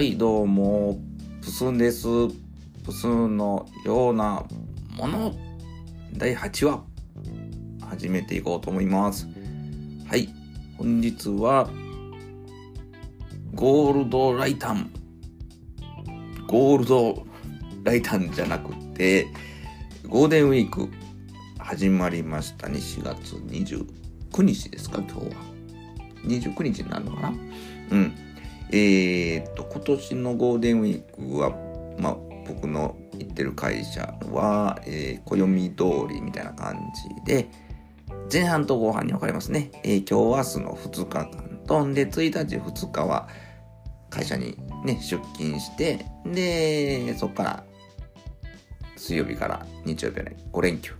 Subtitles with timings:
[0.00, 0.98] はい、どうも、
[1.42, 2.06] プスンです。
[2.86, 4.46] プスンのような
[4.96, 5.34] もの、
[6.14, 6.82] 第8話、
[7.82, 9.28] 始めていこうと思います。
[10.08, 10.30] はい、
[10.78, 11.68] 本日は、
[13.52, 14.90] ゴールドライタン。
[16.46, 17.26] ゴールド
[17.84, 19.26] ライタンじゃなくて、
[20.08, 20.88] ゴールデンウィーク、
[21.58, 22.78] 始まりましたね。
[22.78, 25.42] 4月29日ですか、今日は。
[26.24, 27.34] 29日になるのかな
[27.90, 28.29] うん。
[28.72, 31.50] えーっと、今年のゴールデンウィークは、
[31.98, 32.16] まあ、
[32.46, 36.78] 僕の行ってる会社は、えー暦通りみたいな感
[37.26, 37.48] じで、
[38.32, 39.70] 前半と後半に分かれますね。
[39.82, 43.28] えー今日明日の2日間と、で、1日2日は
[44.08, 47.64] 会社にね、出勤して、で、そこから
[48.96, 50.92] 水曜日から日曜日まで5連休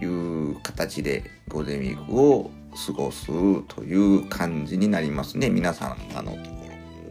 [0.00, 2.50] いう形でゴールデンウィークを
[2.86, 3.26] 過ごす
[3.68, 5.48] という感じになりますね。
[5.48, 6.36] 皆さん、あの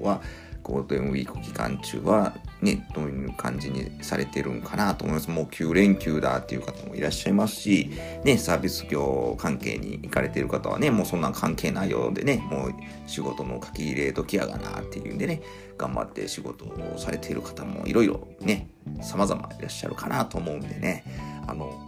[0.01, 0.21] は、
[0.65, 5.29] ゴールデンウィーク期間中は、ね、どういう感じにされてるんかなと思います。
[5.29, 7.91] もう9連休だっていう方もいらっしゃいますし、
[8.23, 12.73] ね、サービス業関係に行かれてる方はね、もうそんなん関係ないようでね、もう
[13.05, 15.43] 仕事の書き入れ時やがなっていうんでね、
[15.77, 18.67] 頑張って仕事をされている方もいろいろね、
[19.03, 21.03] 様々いらっしゃるかなと思うんでね、
[21.45, 21.79] あの、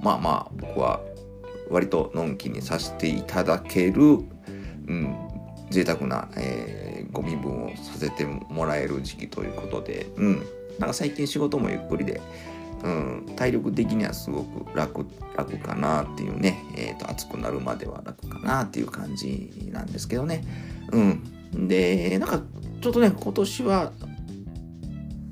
[0.00, 1.00] まあまあ僕は
[1.70, 4.14] 割とのんきにさせていただける、う
[4.92, 5.16] ん、
[5.70, 10.34] 贅沢な、えーご身分をさせてもらえる時期ということで、うん、
[10.78, 12.20] なんか最近仕事もゆっくりで、
[12.82, 20.44] うん、体力的にはすごく楽楽かなっていうね、えー、と暑くなるまでは楽かなっていう感じなんですけどね、
[20.92, 21.00] う
[21.56, 22.42] ん、でなんか
[22.80, 23.92] ちょっとね今年は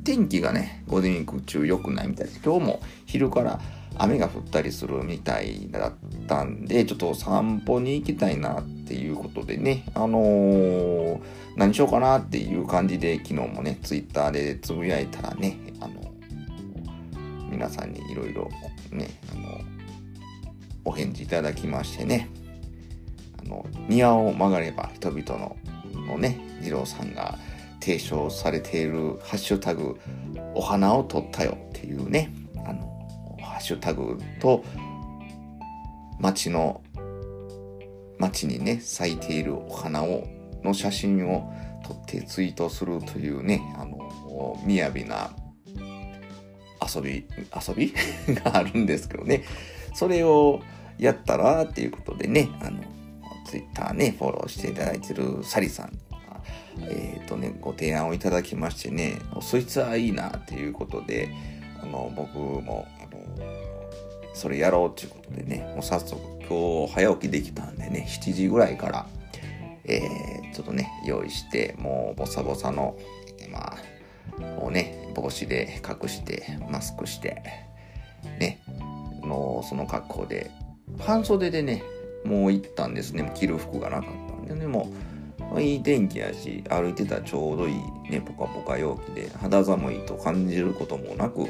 [0.04, 3.60] 天気がねゴールデンウィーク中良くないみたいです今日も昼から
[3.98, 5.92] 雨が降ったりするみたいだっ
[6.26, 11.20] たんでちょっと散歩に行きたいなっていうことでねあのー
[11.58, 16.12] 何しようかなっていう感じで昨日もねツイッターでつぶやいたらねあの
[17.50, 18.48] 皆さんにいろいろ
[18.92, 19.60] ねあの
[20.84, 22.30] お返事いただきましてね。
[23.40, 25.56] あの庭を曲がれば人々の
[26.06, 27.36] のね二郎さんが
[27.80, 29.98] 提唱されているハッシュタグ
[30.54, 32.32] お花を撮ったよっていうね
[32.64, 34.64] あのハッシュタグと
[36.20, 36.80] 街の
[38.18, 40.24] 街にね咲いているお花を
[40.62, 41.52] の写真を
[41.86, 43.98] 撮ってツイートするというねあの
[44.66, 45.30] 雅な
[46.94, 47.94] 遊び遊び？
[48.34, 49.42] があるんですけどね。
[49.94, 50.60] それを
[50.98, 52.82] やったらっていうことでねあの
[53.44, 56.40] ツイッターねフォローしていただいてるサリさんが
[56.82, 61.30] えっ、とねご提案をいただきましてねそいつはいいなっていうことで
[61.82, 63.20] あの僕もあの
[64.34, 69.06] それやろうっていうことでねもう早速今日早起きできたんでね7時ぐらいから
[69.88, 72.98] えーちょっとね、用意して、もうボサボサの、
[73.48, 73.76] ま
[74.38, 77.42] あ、もうね、帽子で隠して、マスクして、
[78.40, 78.60] ね、
[79.22, 80.50] のその格好で、
[80.98, 81.84] 半袖でね、
[82.24, 83.30] もう行ったんですね。
[83.36, 84.90] 着る服がなかったんでね、も
[85.54, 87.74] う、いい天気やし、歩いてたらちょうどいい
[88.10, 91.46] ね、ポカポカ陽気で、肌寒いと感じることもなく、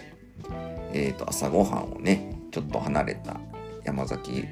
[0.93, 3.41] えっ、と、朝ごはんをね、ちょっと離れた
[3.85, 4.45] 山崎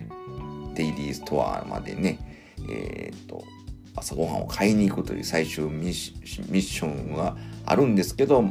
[0.75, 2.19] デイリーストアまでね、
[2.71, 3.45] えっ、と、
[3.97, 8.45] 朝ごはんを買いに行くという最終ミッションはあるんですけど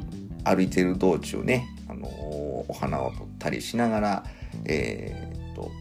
[0.44, 2.36] 歩いてる道中ね、あのー
[2.68, 4.24] お花を撮ったりしながら
[4.66, 5.72] えーっと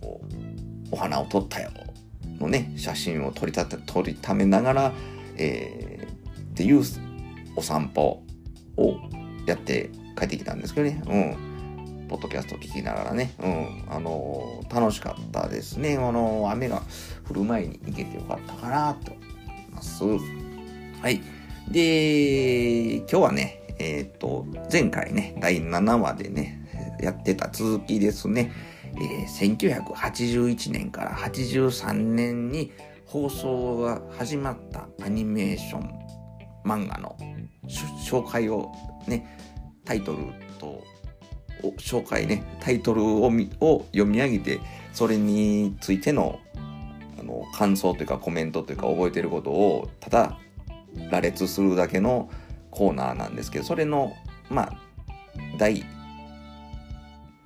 [0.00, 0.34] こう
[0.90, 1.70] お花を撮ったよ
[2.40, 4.92] のね写真を撮りたて撮りためながら、
[5.36, 6.08] えー
[6.58, 6.82] っていう
[7.54, 8.24] お散歩
[8.76, 8.96] を
[9.46, 11.00] やって帰ってきたんですけどね。
[11.06, 12.06] うん。
[12.08, 15.96] ポッドキャスト聞きながらね、うん、あのー楽しかったですね。
[15.98, 16.82] あのー雨が
[17.28, 20.04] 降る前に行けてよかったかなと思います。
[20.04, 21.20] はい。
[21.70, 28.52] で、今日はね、えっ、と、前回ね、第7話でね、やってた続きですね。
[28.96, 32.72] えー1981年から83年に
[33.04, 36.08] 放送が始まったアニメーション
[36.64, 37.16] 漫画の
[37.66, 38.72] し紹介を
[39.06, 39.38] ね、
[39.84, 40.18] タイトル
[40.58, 40.82] と
[41.62, 44.60] お紹介ね、タイトルをみを読み上げて、
[44.92, 46.67] それについてのあ
[47.28, 50.38] の感想というかコメントというか覚えてることをただ
[51.10, 52.30] 羅列するだけの
[52.70, 54.12] コーナーなんですけど、それの、
[54.50, 54.72] まあ、
[55.58, 55.84] 第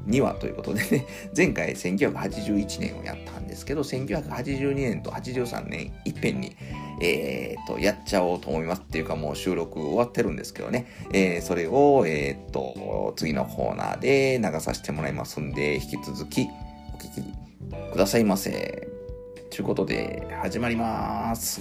[0.06, 1.06] 2話ということでね、
[1.36, 6.56] 前回1981年をやったんですけど、1982年と83年いっぺんに、
[7.00, 16.48] えー、と、やっちゃおうと思いますっていうかもう収録終わってるんですけどね、えーそれを、えー、と、次のコーナーで流させてもらいますんで、引き続き
[16.94, 18.91] お聞きくださいませ。
[19.52, 21.60] ということで始まります。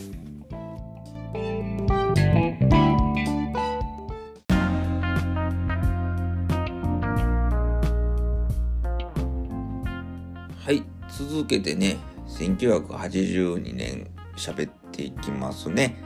[10.57, 11.97] はい続けてね
[12.29, 15.97] 1982年喋っていきますね。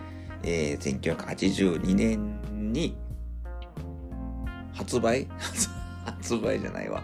[0.42, 2.42] えー、1982年
[2.74, 2.98] に
[4.74, 5.28] 発売？
[6.04, 7.04] 発売じゃないわ。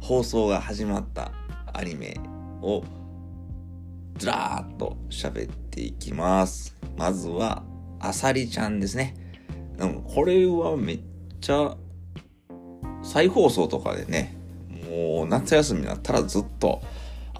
[0.00, 1.30] 放送が始まった
[1.74, 2.18] アニメ
[2.62, 2.82] を
[4.18, 6.76] ずらーっと喋っていきます。
[6.96, 7.64] まずは、
[7.98, 9.14] あさりちゃんですね。
[9.78, 11.00] うん、これはめっ
[11.40, 11.76] ちゃ
[13.02, 14.36] 再放送とかでね、
[14.88, 16.80] もう夏休みになったらずっと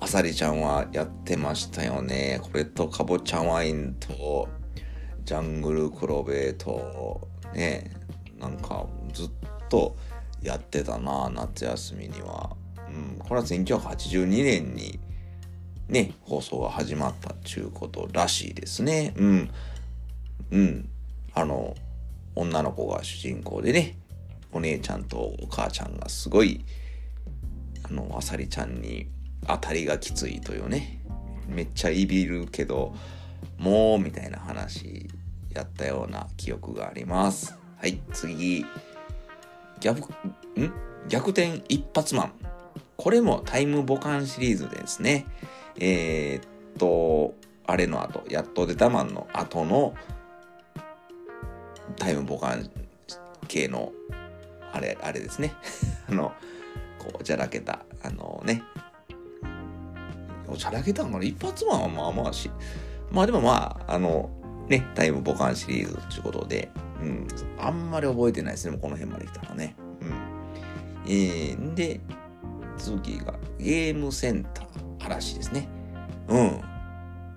[0.00, 2.40] あさりちゃんはやってましたよね。
[2.42, 4.48] これとかぼちゃワインと
[5.24, 7.92] ジャングルクロベとね、
[8.38, 9.30] なんかずっ
[9.70, 9.96] と
[10.42, 12.56] やってたな、夏休みには。
[12.88, 14.98] うん、これは1982年に
[15.88, 19.12] ね、放送が始まったっちゅうことらしいですね。
[19.16, 19.50] うん。
[20.50, 20.88] うん。
[21.34, 21.74] あの、
[22.34, 23.96] 女の子が主人公でね、
[24.52, 26.64] お姉ちゃんとお母ちゃんがすごい、
[27.82, 29.08] あの、あさりちゃんに
[29.46, 31.00] 当たりがきついというね、
[31.48, 32.94] めっちゃいびるけど、
[33.58, 35.08] もう、みたいな話
[35.54, 37.56] やったような記憶があります。
[37.76, 38.64] はい、次。
[39.80, 40.00] 逆、
[40.58, 40.72] ん？
[41.08, 42.32] 逆転一発マン。
[42.96, 45.26] これもタイムボカンシリーズですね。
[45.78, 47.34] えー、っと、
[47.66, 49.94] あれの後、やっと出たマンの後の
[51.96, 52.70] タイムボカン
[53.48, 53.92] 系の、
[54.72, 55.52] あれ、あれですね。
[56.08, 56.32] あの、
[56.98, 58.62] こう、じゃらけた、あのね。
[60.46, 61.24] おじゃらけたんかな？
[61.24, 62.50] 一発マンはまあまあし、
[63.10, 64.30] まあでもまあ、あの、
[64.68, 66.70] ね、タイムボカンシリーズということで、
[67.00, 67.26] うん、
[67.58, 69.74] あんまり覚えてないですね、この辺まで来たらね。
[70.00, 70.12] うん。
[71.06, 72.00] えー、で、
[72.76, 75.68] 次がゲームセンター嵐ですね。
[76.28, 76.60] うん。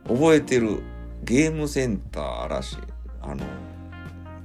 [0.07, 0.81] 覚えてる
[1.23, 2.77] ゲームセンター嵐。
[3.21, 3.45] あの、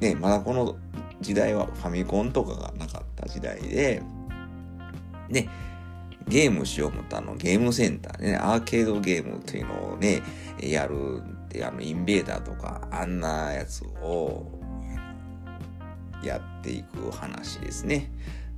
[0.01, 0.77] ね、まだこの
[1.21, 4.03] 時代はファミコンとかがなかった時代で、
[5.29, 5.49] ね、
[6.29, 10.23] ゲームしよう思ったあのゲームセンターね、アーケードゲームっていうのをね、
[10.61, 14.61] やるって、あの、インベーダーとか、あんなやつを
[16.23, 18.11] やっていく話ですね。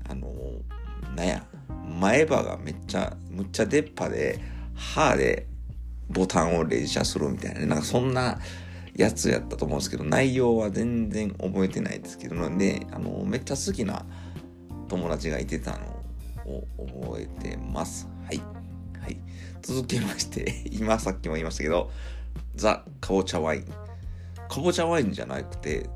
[0.09, 0.33] あの、
[1.17, 1.47] なんや、
[2.01, 4.41] 前歯がめっちゃ、むっちゃ出っ歯で、
[4.75, 5.47] 歯で
[6.09, 8.39] ボタンを連射するみたいな、なんかそんな
[8.95, 14.05] やつやったと思うんですけど、内容は全然覚えてないですけど、ね、あの、めっちゃ好きな
[14.89, 16.05] 友達がいてたの
[16.47, 16.67] を
[17.11, 18.09] 覚えてます。
[18.27, 18.41] はい。
[19.01, 19.17] はい。
[19.63, 21.91] 続きまして、 今さっきも言いましたけど、
[22.55, 23.65] ザ・かぼちゃワイン。
[24.49, 25.89] かぼちゃワインじゃなくて、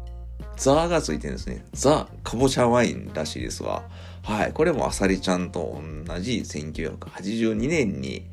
[0.57, 1.65] ザがついてるんですね。
[1.73, 3.89] ザ・かぼちゃワインらしいですわ。
[4.23, 4.53] はい。
[4.53, 8.27] これもあさりちゃんと同じ1982年に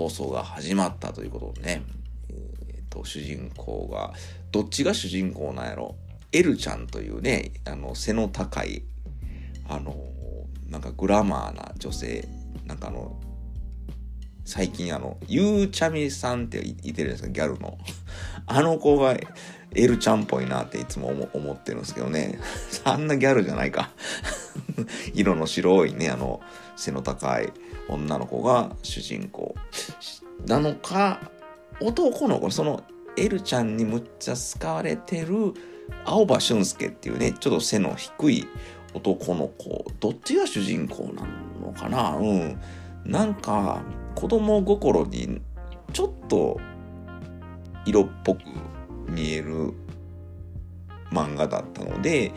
[0.00, 1.82] 放送が始まったということでね。
[2.72, 4.14] えっ、と、主人公が、
[4.50, 5.94] どっちが主人公なんやろ
[6.32, 8.82] エルちゃんというね、あの、背の高い、
[9.68, 9.94] あの、
[10.70, 12.26] なんかグラマーな女性、
[12.64, 13.20] なんかあの、
[14.50, 17.78] 最近あの、ゆうちゃみさんっていてるんですか、ギャルの。
[18.46, 19.16] あの子が
[19.76, 22.40] エルちゃんっぽいなっていつも思思ってるんですけどね。
[22.82, 23.90] あんなギャルじゃないか。
[25.14, 26.40] 色の白いね、あの、
[26.74, 27.52] 背の高い
[27.88, 29.54] 女の子が主人公
[30.48, 31.30] なのか、
[31.80, 32.82] 男の子、その
[33.16, 35.54] エルちゃんにむっちゃ好かれてる
[36.04, 38.48] 青葉俊介っていうね、ちょっと背の低い
[38.94, 41.22] 男の子、どっちが主人公な
[41.64, 42.16] のかな？
[42.16, 42.60] うん。
[43.04, 43.82] なんか、
[44.14, 45.40] 子供心に
[45.92, 46.60] ちょっと
[47.84, 48.40] 色っぽく
[49.08, 49.72] 見える
[51.10, 52.32] 漫画だったので、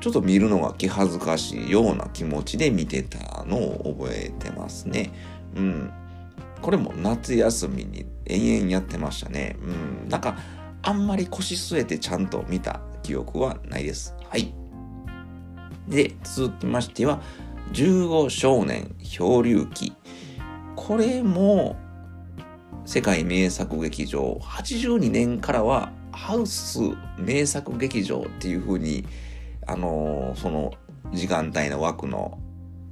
[0.00, 5.12] ちょっと見るのが気恥ずかしいような気持ちで見てたのを覚えてますね。
[5.56, 5.90] うん。
[6.60, 9.56] これも夏休みに延々やってましたね。
[9.62, 10.08] うん。
[10.08, 10.36] なんか、
[10.82, 14.14] あんまり腰据えてちゃんと見た記憶はないです。
[14.28, 14.54] はい。
[15.88, 17.20] で、続きましては、
[17.72, 19.92] 15少年漂流記。
[20.76, 21.76] これも、
[22.84, 26.78] 世界名作劇場、82年からは、ハウス
[27.18, 29.04] 名作劇場っていう風に、
[29.66, 30.72] あのその
[31.12, 32.38] 時間帯の枠の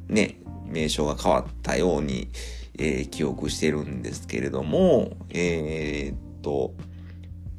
[0.08, 2.28] ね、名称が変わったように、
[2.78, 6.74] えー記憶してるんですけれども、えーっと、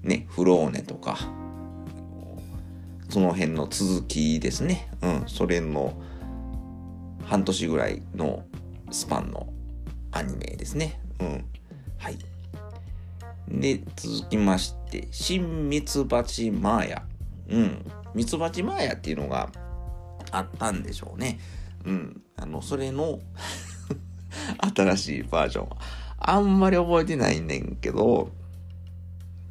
[0.04, 1.18] ね、フローネとか、
[3.10, 4.90] その辺の続きですね。
[5.02, 5.94] うん、それの
[7.24, 8.44] 半年ぐらいの
[8.92, 9.48] スパンの
[10.16, 10.98] アニメですね。
[11.20, 11.46] うん。
[11.98, 12.18] はい。
[13.50, 17.04] で、続きまして、新ミツバチマーヤ。
[17.50, 17.86] うん。
[18.14, 19.52] ミツバチマーヤっていうのが
[20.32, 21.38] あったんでしょうね。
[21.84, 22.22] うん。
[22.38, 23.20] あの、それの
[24.76, 25.70] 新しいバージョン。
[26.18, 28.32] あんまり覚えてないねんけど、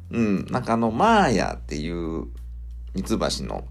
[0.09, 0.47] うん。
[0.47, 2.25] なんかあの、マーヤっていう
[2.95, 3.63] ミツバチの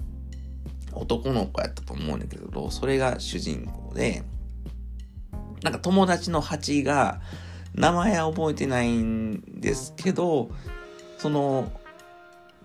[0.93, 4.23] 男の子やったと思うんだけど、それが主人公で、
[5.65, 7.23] なんか友達の蜂が、
[7.75, 10.51] 名前は覚えてないんですけど、
[11.17, 11.73] その、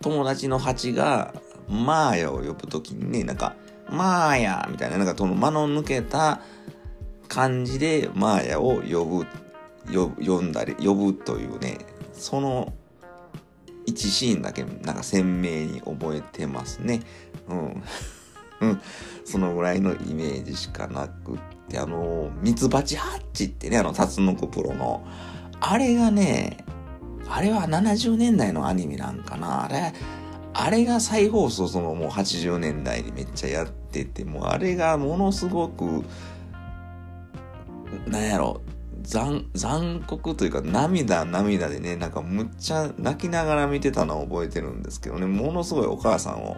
[0.01, 1.33] 友達の蜂が、
[1.69, 3.55] マーヤを呼ぶときにね、なんか、
[3.89, 6.41] マーヤみたいな、なんかその間の抜けた
[7.29, 9.25] 感じで、マーヤを呼ぶ、
[10.21, 11.77] 呼んだり、呼ぶというね、
[12.11, 12.73] その
[13.85, 16.99] 一シーンだけなんか鮮明に覚えてますね。
[17.47, 17.53] う
[18.67, 18.81] ん。
[19.23, 25.05] そのぐらいのイメージしかなくて、あの、ミツバチハッチってね、あの、タツノコプロの、
[25.59, 26.57] あれがね、
[27.27, 29.65] あれは70年代のアニメなんかな。
[29.65, 29.93] あれ、
[30.53, 36.03] あれが再放送そのもう80年代にめっちゃやってて、もうあれがものすごく、
[38.07, 38.61] なんやろ、
[39.03, 46.57] 残、残酷というか涙涙でね、なんかむっちゃ泣きながら見てたのを覚えてるんですけどね、ものすごいお母さんを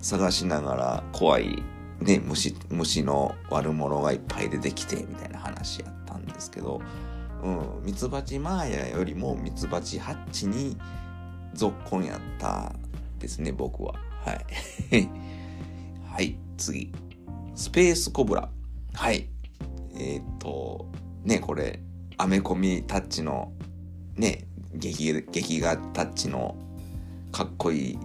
[0.00, 1.62] 探しながら怖い
[2.02, 6.80] ね、虫、虫の悪者がいっぱい出てきてみたいな話やったんですけど、
[7.42, 10.76] うん、ミツバチマーヤよりもミツバチハッチに
[11.54, 12.72] 続婚やった
[13.18, 13.94] ですね、僕は。
[14.24, 14.46] はい。
[16.10, 16.92] はい、次。
[17.54, 18.48] スペースコブラ。
[18.94, 19.28] はい。
[19.96, 20.86] えっ、と、
[21.24, 21.80] ね、これ、
[22.18, 23.52] アメコミタッチの、
[24.16, 26.56] ね、劇、劇画タッチの
[27.30, 27.98] かっこいい、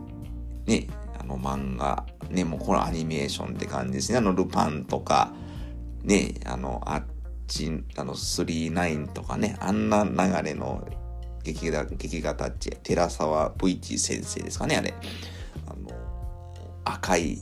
[0.66, 0.88] ね、
[1.28, 4.18] の漫画、ね、もうこれアニメーションって感じですね。
[4.18, 5.34] あの、ルパンとか、
[6.04, 7.04] ね、あの、あっ
[7.48, 10.88] ち、あの、39とかね、あんな流れの
[11.44, 14.94] 劇画、劇画タッチ、寺沢 VT 先生ですかね、あれ。
[15.68, 15.92] あの、
[16.86, 17.40] 赤い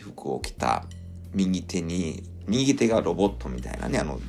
[0.00, 0.84] 服を着た
[1.32, 4.20] 右手に、右手がロボットみたいなね、あの、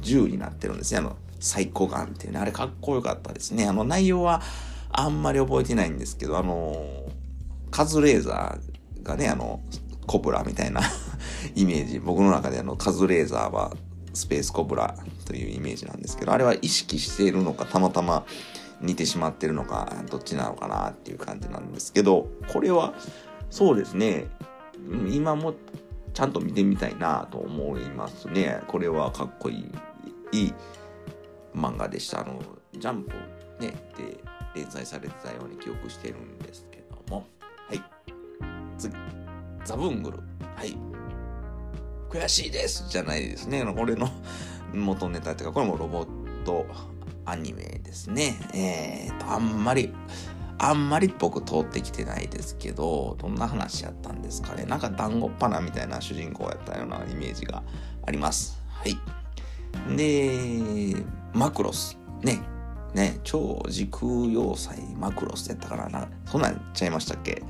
[0.00, 0.98] 銃になってるんですね。
[0.98, 3.66] あの、サイコガンっていうね、あれかっこよかったですね。
[3.66, 4.42] あの内容は
[4.90, 7.01] あんまり覚えてないんですけど、あの、
[7.72, 9.60] カズレーザーがね、あの、
[10.06, 10.82] コブラみたいな
[11.56, 11.98] イメージ。
[11.98, 13.72] 僕の中であの、カズレーザーは
[14.12, 18.26] スペースコブラというイメージなんですけど、あれは意識しているのか、たまたま
[18.82, 22.92] 似てしまってるのか、どっちなのかなっていう感じなんですけど、これは、
[23.50, 24.26] そうですね、
[25.10, 25.54] 今も
[26.12, 28.60] ちゃんと見てみたいなと思いますね。
[28.66, 29.70] これはかっこい
[30.32, 30.54] い、いい
[31.54, 32.20] 漫画でした。
[32.20, 32.42] あの、
[32.74, 33.12] ジャンプ
[33.62, 34.18] ね、で
[34.54, 36.81] 連載されてたように記憶してるんですけど。
[38.82, 38.94] 次。
[39.64, 40.18] ザブングル。
[40.56, 40.76] はい。
[42.10, 43.64] 悔しいですじゃないですね。
[43.64, 44.08] これの
[44.74, 46.06] 元ネタっていうか、これもロボッ
[46.44, 46.66] ト
[47.24, 48.38] アニメですね。
[48.54, 49.94] えーと、あんまり、
[50.58, 54.64] あんまり僕通ってきてないですけど、どんな話やったんですかね。
[54.64, 57.62] なんか団子っ鼻みたいな主人公やったようなイメージが
[58.06, 58.60] あります。
[58.68, 58.98] はい。
[59.96, 60.96] で、
[61.32, 61.98] マクロス。
[62.22, 62.40] ね。
[62.94, 66.08] ね、超時空要塞マクロスやったからな。
[66.26, 67.42] そんなんちゃいましたっけ？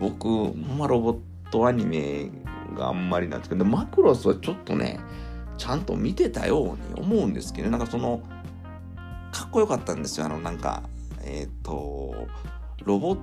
[0.00, 1.18] 僕、ほんまロボッ
[1.50, 2.30] トアニメ
[2.76, 5.00] があんまりなんですけど、マクロスはちょっとね、
[5.58, 8.22] ちゃんと見てたように思うんですけど、なんかその、
[9.32, 10.26] かっこよかったんですよ。
[10.26, 10.82] あの、なんか、
[11.24, 12.14] えっ、ー、と、
[12.84, 13.18] ロボッ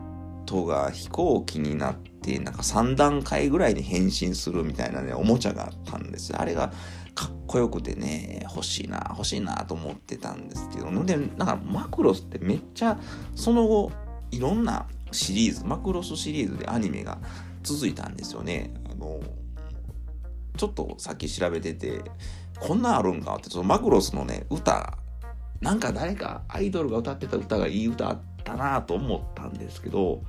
[0.46, 6.42] トが飛行機になって、なんか3段階ぐらいに変身するみたいなね、おもちゃがあったんですよ。
[6.42, 6.72] あれが
[7.15, 12.98] かっこよくてね、欲しいな、欲しいなと思ってたんですけど、で、なんかマクロスってめっちゃ、
[13.36, 13.92] その後、
[14.32, 17.20] いろんなシリーズ、マクロスシリーズでアニメが
[17.63, 18.74] 続いたんですよね。
[18.91, 19.20] あの、
[20.58, 22.01] ちょっとさっき調べてて、
[22.60, 24.98] こんなんあるんかって、そのマクロスのね、歌、
[25.62, 30.24] なんか誰かアイドルが歌ってた歌がいい歌あったなと思ったんですけど、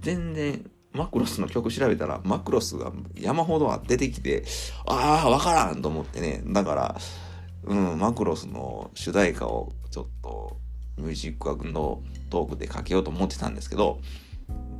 [0.00, 4.44] 全然マクロスの曲調べたら、マクロスが山ほど出てきて、
[4.86, 6.42] ああ、わからんと思ってね。
[6.46, 6.96] だから、
[7.64, 10.56] うん、マクロスの主題歌をちょっと
[10.98, 14.00] ミュージック学のトークでかけようと思ってたんですけど、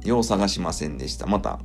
[0.05, 1.27] よう探しませんでした。
[1.27, 1.61] また、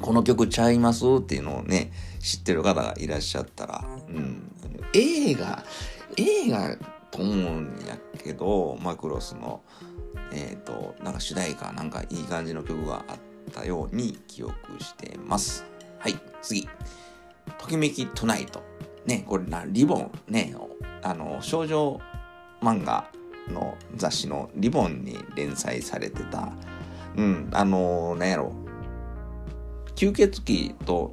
[0.00, 4.50] この曲ちゃいますっていうのをね、知ってる方がいらっしゃったら、うん、
[4.94, 5.64] 映画、
[6.16, 6.76] 映画
[7.10, 9.62] と思うんやけど、マクロスの、
[10.32, 13.16] えっ、ー、と、なんか主題歌、なんかいい感じの曲があっ
[13.52, 15.64] たように記憶してます。
[15.98, 16.68] はい、次。
[17.58, 18.62] ときめきトナイト。
[19.06, 20.54] ね、これな、リボン、ね、
[21.02, 22.00] あの、少女
[22.60, 23.08] 漫画
[23.48, 26.52] の雑誌のリボンに連載されてた、
[27.16, 28.52] うん、あの、なんやろ、
[29.94, 31.12] 吸血鬼と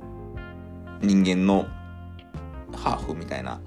[1.01, 1.65] 人間の
[2.73, 3.59] ハーフみたいな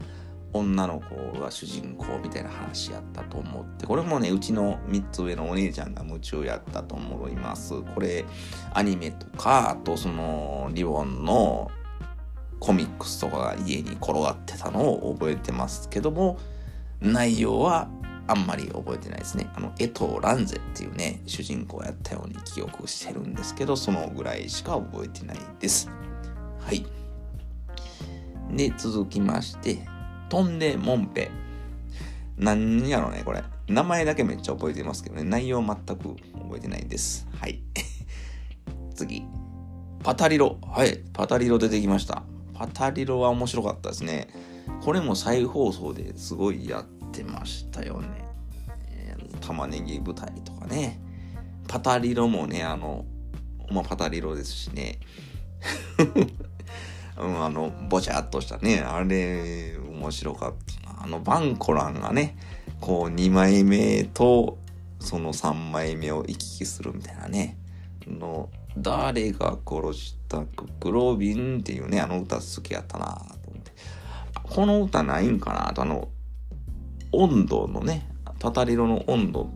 [0.52, 7.80] 女の子が主人公みたいな話やったと思って、これもね、うちの3つ上のお姉ちゃんが夢中やったと思います。
[7.94, 8.24] これ、
[8.74, 11.70] アニメとか、あとその、リボンの
[12.60, 16.38] コミックスとかが家に転がってたのを覚えてますけども、
[17.00, 17.88] 内容は
[18.26, 19.48] あんまり覚えてないですね。
[19.54, 25.88] あの、江藤蘭ゼっていうね、主人公やったように記憶してるんですけど、そのぐらいしか覚えてないです。
[26.60, 26.86] はい。
[28.50, 29.86] で、続きまして、
[30.28, 31.30] 飛んでもんぺ。
[32.38, 33.42] なんやろね、これ。
[33.68, 37.26] 名前だけめっちゃ覚えてますけどね、内容全く覚えてないです。
[37.38, 37.62] はい。
[38.94, 39.24] 次。
[40.02, 40.58] パタリロ。
[40.62, 40.98] はい。
[41.12, 42.22] パタリロ出てきました。
[42.54, 44.28] パタリロは面白かったですね。
[44.82, 48.08] これも再放送ですごいやってましたよね。
[49.40, 51.00] 玉ねぎ舞台とかね。
[51.68, 53.04] パタリロもね、あの、
[53.70, 54.98] まあ、パタリロですしね。
[57.18, 60.54] うん、あの、ぼちゃっとしたね、あれ、面白かっ
[60.84, 61.04] た。
[61.04, 62.36] あの、バンコランがね、
[62.80, 64.58] こう、2枚目と、
[64.98, 67.58] その3枚目を行き来するみたいなね。
[68.06, 73.72] の、誰が殺したククロビンっていうね、あの歌好きやったなと思って。
[74.42, 76.08] この歌ないんかなと、あの、
[77.12, 79.50] 温度のね、タタリロの温度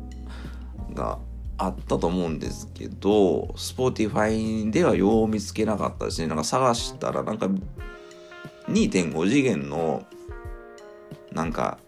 [0.95, 1.19] が
[1.59, 6.29] あったと思うんですけど、Spotify ではよう見つけなかったですね。
[6.29, 7.49] なんか探したら、なんか
[8.69, 10.05] 2.5次元の、
[11.33, 11.79] なんか、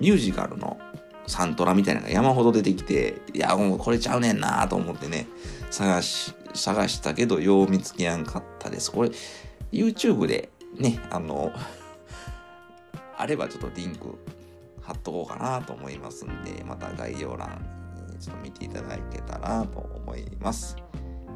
[0.00, 0.78] ミュージカルの
[1.26, 5.26] サントラみたいなのが山ほど出てきて、いや、もうこれちゃうねんなと思ってね、
[5.70, 8.90] 探し、探したけど、よう見つけやんかったです。
[8.90, 9.10] これ、
[9.70, 11.52] YouTube でね、あの、
[13.16, 14.18] あればちょっとリンク
[14.92, 17.64] 貼っとこうかなと思いますんで、また概要欄
[18.20, 20.76] ちょっと見ていただけたらと思います。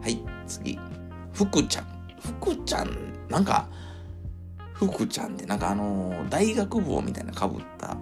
[0.03, 0.79] はい、次。
[1.33, 1.87] 福ちゃん。
[2.21, 2.97] 福ちゃん、
[3.29, 3.69] なんか、
[4.75, 7.97] 福ちゃんってなんかあの、大学帽みたいな被った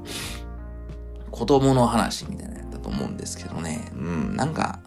[1.30, 3.90] 子供の話みたいなやったと思うんですけどね。
[3.94, 4.80] うん、なんか、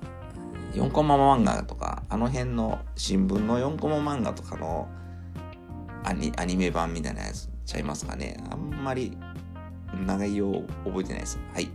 [0.74, 4.90] 4コマ漫画とか、あの辺の新聞の4コマ漫画とかの
[6.04, 8.38] アニアニメ版みたいなやつちゃいますかね。
[8.50, 9.18] あんまり
[10.06, 11.40] 内容覚えてないです。
[11.54, 11.70] はい。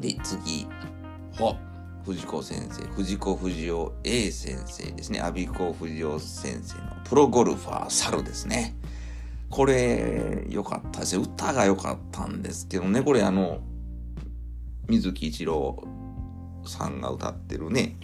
[0.00, 0.66] で、次。
[1.38, 1.56] は、
[2.04, 5.20] 藤子先生、藤子不二雄 A 先生ですね。
[5.20, 8.74] 阿鼻子不二雄先生のプロゴルファー猿ですね。
[9.48, 11.22] これ、良かったですよ。
[11.22, 13.02] 歌が良かったんですけどね。
[13.02, 13.60] これあの、
[14.88, 15.82] 水木一郎
[16.66, 17.96] さんが歌ってるね。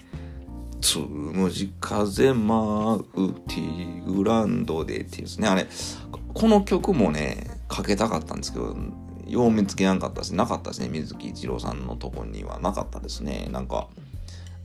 [0.81, 3.03] つむじ風舞う
[3.49, 5.49] ティーグランドでっていうですね。
[5.49, 5.67] あれ、
[6.35, 8.77] この曲もね、かけたかったんですけど、
[9.27, 10.89] よう見つけなかったですなかったですね。
[10.89, 13.49] 水木一郎さんのとこにはなかったですね。
[13.53, 13.89] なんか、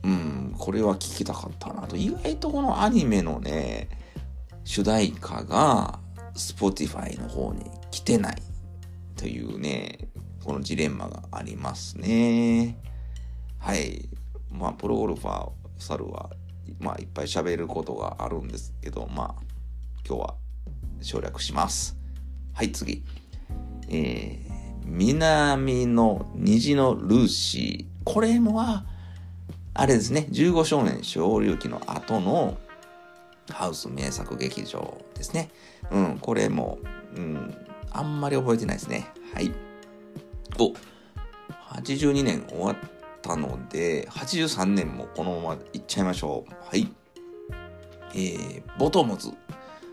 [0.02, 1.96] うん、これは聞きたかったなと。
[1.96, 3.88] 意外とこのアニメのね、
[4.64, 5.98] 主題歌が
[6.34, 8.42] Spotify の方に来てない
[9.16, 10.08] というね、
[10.42, 12.78] このジレンマがありますね。
[13.58, 14.08] はい。
[14.50, 16.30] まあ、プロゴルファー猿は、
[16.78, 19.42] まあ、いっぱい喋ることがあるんですけど、まあ、
[20.06, 20.34] 今日は
[21.00, 22.03] 省略します。
[22.54, 23.02] はい、次。
[23.88, 28.04] えー、南の虹のルーシー。
[28.04, 28.84] これもは、
[29.74, 32.56] あれですね、15少年昇竜記の後の
[33.50, 35.50] ハウス名作劇場ですね。
[35.90, 36.78] うん、これも、
[37.16, 37.54] うん、
[37.90, 39.08] あんまり覚えてないですね。
[39.34, 39.52] はい。
[40.60, 40.74] お、
[41.74, 42.76] 82年終わっ
[43.20, 46.54] たので、83年もこのままいっちゃいましょう。
[46.64, 46.86] はい。
[48.14, 49.32] えー、ボトムズ。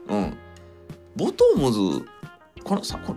[0.10, 0.38] うん。
[1.16, 2.06] ボトムズ、
[2.64, 3.16] このさ、こ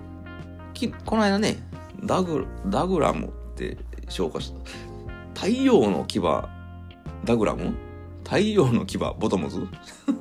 [0.72, 1.62] きこの間ね、
[2.02, 3.76] ダグ、ダグラムって
[4.08, 5.40] 紹介した。
[5.40, 6.20] 太陽の牙、
[7.24, 7.74] ダグラム？
[8.24, 9.66] 太陽の牙、ボトムズ？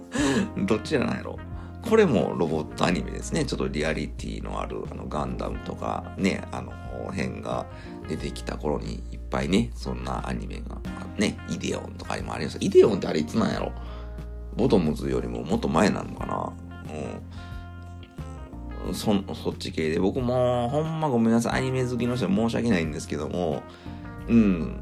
[0.67, 1.37] どっちじゃないやろ
[1.81, 3.45] これもロボットアニメですね。
[3.45, 6.71] ちょっとリアリティのあるあのガンダムとかね、あの
[7.11, 7.65] 辺が
[8.07, 10.77] 出てきた頃にいっぱいね、そんなアニメが
[11.17, 12.57] ね、イデオンとかにもあります。
[12.61, 13.71] イデオンってあれいつなんやろ？
[14.55, 16.53] ボトムズよりももっと前なのかな？
[16.93, 17.21] うん。
[18.91, 21.59] そ、そっち系で、僕もほんまごめんなさい。
[21.59, 23.63] アニメ好きの人は申し訳ないんですけども、
[24.27, 24.75] うん、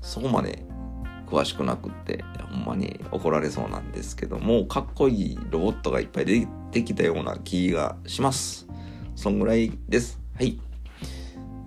[0.00, 0.64] そこまで
[1.26, 8.66] 詳しくなくって、ほんまに怒られそうなんですけども、かっこいいロボットがいっぱい出てきたような気がします。
[9.14, 10.20] そんぐらいです。
[10.36, 10.58] はい。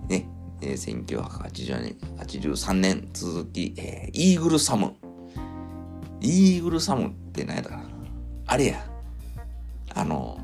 [0.08, 0.28] ね、
[0.60, 4.94] えー、1980年、83年続き、えー、イーグルサム。
[6.20, 7.84] イーグルサムって何やったかな
[8.46, 8.84] あれや。
[9.94, 10.38] あの、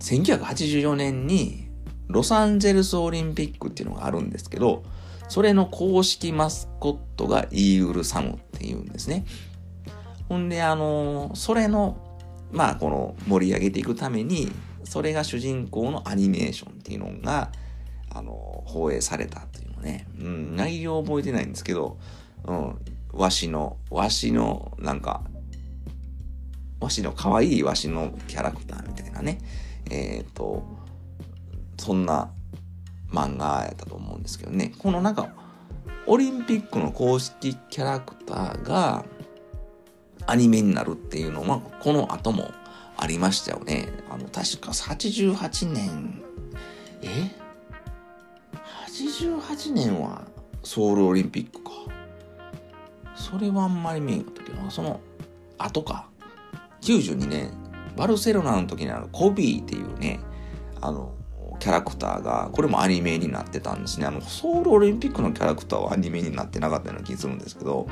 [0.00, 1.68] 1984年に
[2.08, 4.82] ロサンゼルスオリンピックっていうのがあるんですけど、
[5.28, 9.26] それの公式マスコットがイーグルサムっていうんですね。
[10.28, 11.98] ほんで、あの、それの、
[12.50, 14.50] まあ、この盛り上げていくために、
[14.84, 17.52] それが主人公のアニメーションっていうのが、
[18.10, 18.32] あの、
[18.66, 20.06] 放映されたっていうのね。
[20.18, 21.98] うん、内容覚えてないんですけど、
[22.44, 22.78] うん、
[23.12, 25.22] わしの、わしの、なんか、
[26.80, 29.38] わしの可愛いわしのキャラクターみたいなね。
[29.90, 30.62] えっ、ー、と、
[31.78, 32.30] そんな
[33.10, 34.72] 漫画やったと思うんですけどね。
[34.78, 35.28] このなんか、
[36.06, 39.04] オリンピックの公式キャラクターが
[40.26, 42.50] アニメになるっていうのは、この後も
[42.96, 43.88] ありましたよね。
[44.10, 46.22] あの、確か88年、
[47.02, 47.30] え
[48.86, 50.22] ?88 年は
[50.62, 51.70] ソウルオリンピックか。
[53.14, 54.70] それはあんまり見えんかったけど。
[54.70, 55.00] その
[55.58, 56.08] 後か。
[56.80, 57.50] 92年、
[57.98, 60.20] バルセロナの時にあの、コビーっていうね、
[60.80, 61.12] あの、
[61.58, 64.06] キャラクターが、これもアニメになってたんですね。
[64.06, 67.88] あの、ソウルオリンピックのキャラクターはアニメになってなかったような気するんですけど、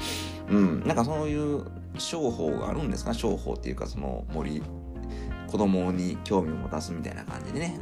[0.48, 1.64] うん、なんかそういう
[1.98, 3.12] 商法があるんですか？
[3.12, 4.62] 商法っていうか、その森、
[5.48, 7.78] 子供に興味を持たすみたいな感じでね。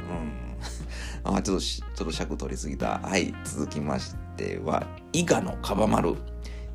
[1.23, 1.35] うん。
[1.37, 2.99] あちょっと、ちょっと尺取りすぎた。
[3.03, 3.31] はい。
[3.43, 6.15] 続きましては、伊賀のカバマル。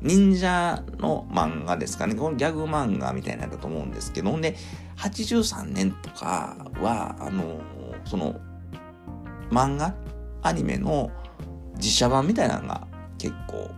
[0.01, 2.15] 忍者の漫画ですかね。
[2.15, 4.55] このギャグ漫画みたいなんだと思うんですけど、んで、
[5.01, 7.59] 83年とかは、あの、
[8.05, 8.39] その、
[9.49, 9.95] 漫画？
[10.43, 11.11] アニメの
[11.77, 12.87] 実写版みたいなのが
[13.19, 13.69] 結構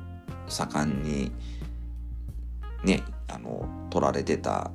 [0.47, 1.31] 盛んに
[2.83, 4.71] ね、あの、撮られてた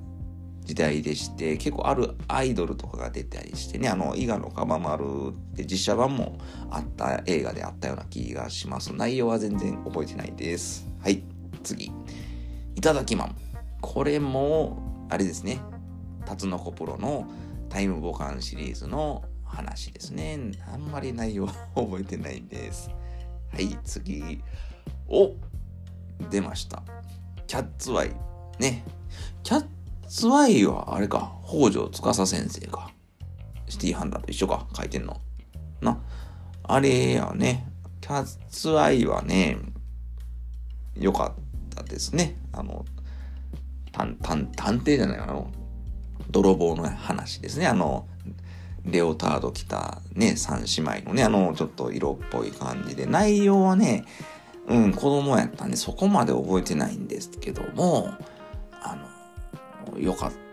[0.65, 6.39] 時代でして、結構あるアイドルとかが出たりしてね、あの、伊賀のかままるって実写版も
[6.71, 8.95] あった映画であったような気がします。
[8.95, 10.91] 内容は全然覚えてないです。
[11.03, 11.23] はい、
[11.63, 11.93] 次。
[12.75, 13.37] いただきまん。
[13.81, 15.61] これも、あれですね、
[16.29, 17.27] タツノコプロの
[17.71, 20.39] タイムボカンシリーズの話ですね。
[20.71, 22.91] あんまり内容は覚えてないんです。
[23.51, 24.43] はい、次。
[25.09, 25.33] お
[26.29, 26.83] 出ました。
[27.47, 28.15] キャッツアイ。
[28.59, 28.85] ね。
[29.43, 29.67] キャッ
[30.07, 32.91] ツアイはあれか、北条司先生か。
[33.67, 35.19] シティハンターと一緒か、書いてんの。
[35.81, 35.99] な。
[36.65, 37.67] あれやね。
[38.03, 39.57] キャッツアイはね、
[40.95, 42.37] 良かったですね。
[42.53, 42.85] あの、
[43.93, 45.43] 探偵じゃないかな。
[46.31, 47.67] 泥棒の話ですね。
[47.67, 48.07] あの、
[48.85, 54.05] レオタード着たね、三姉妹のね、あの、ちょっと色っぽい感じで、内容はね、
[54.67, 58.13] うん、子供やったんでそこまで覚えてないんですけども、
[58.83, 58.97] あ
[59.95, 60.49] の、よかった。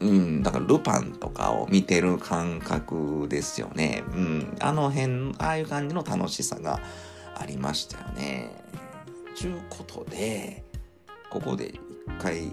[0.00, 4.02] うん、だからルパンとかを見てる感覚ですよね。
[4.08, 6.80] うん、あの辺、ああいう感じの楽しさが
[7.38, 8.50] ありましたよね。
[9.36, 10.64] ちゅうことで、
[11.30, 11.80] ここで一
[12.20, 12.52] 回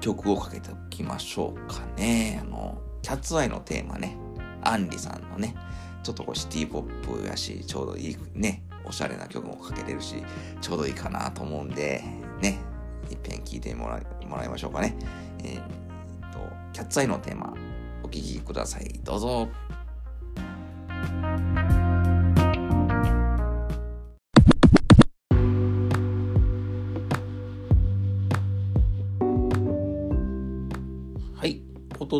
[0.00, 2.40] 曲をかけておきましょうかね。
[2.42, 4.16] あの、キャッツアイのテーマね、
[4.62, 5.54] アンリさんのね、
[6.02, 10.16] ちょっとこうシティポップやし、ちょうどいいね、おしゃれな曲もかけれるし、
[10.60, 12.02] ちょうどいいかなと思うんで、
[12.40, 12.58] ね、
[13.10, 14.96] いっぺん聴いてもらもらいましょうかね。
[15.44, 16.38] えー、っと、
[16.72, 17.54] キャッツアイのテーマ、
[18.02, 19.00] お聴きください。
[19.04, 19.48] どうぞ。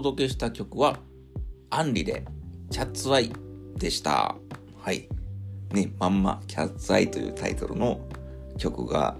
[0.01, 1.01] 届けした曲は、
[1.71, 2.25] アンリで、
[2.71, 3.33] キャッツアイ
[3.77, 4.37] でした。
[4.77, 5.09] はい。
[5.73, 8.01] ね、まんま、キャッツアイというタイトルの
[8.59, 9.17] 曲が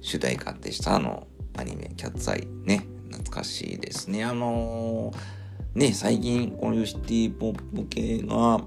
[0.00, 0.96] 主題歌でした。
[0.96, 2.46] あの、アニメ、キャッツアイ。
[2.64, 4.24] ね、懐かしいですね。
[4.24, 8.60] あのー、ね、最近、こういうシティポップ系が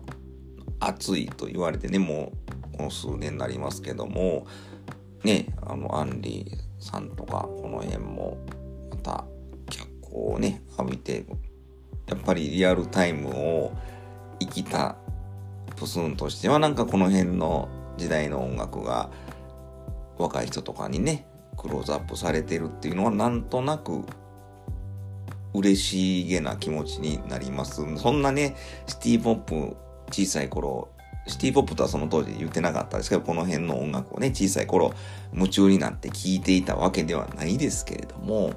[0.80, 2.34] 熱いと言われてね、も
[2.74, 4.46] う、この数年になりますけども、
[5.24, 6.46] ね、あの、アンリ
[6.80, 8.38] さんとか、この辺も、
[8.92, 9.26] また、
[11.06, 11.26] て、
[12.08, 13.72] やっぱりリアルタイムを
[14.40, 14.98] 生きた
[15.76, 19.10] プスンとしてはなんかこの辺の時代の音楽が
[20.18, 21.26] 若い人とかにね
[21.58, 24.06] クローズアップされてるっていうのはなんとなく
[25.54, 27.82] 嬉しげな気持ちになります。
[27.98, 28.56] そんなね、
[28.88, 29.78] シティポップ
[30.12, 30.90] 小さい頃、
[31.28, 34.94] シティポップとはその当時言ってなかったですけど、この辺の音楽をね、小さい頃
[35.34, 38.54] 夢中になって聴いていたわけではないですけれども、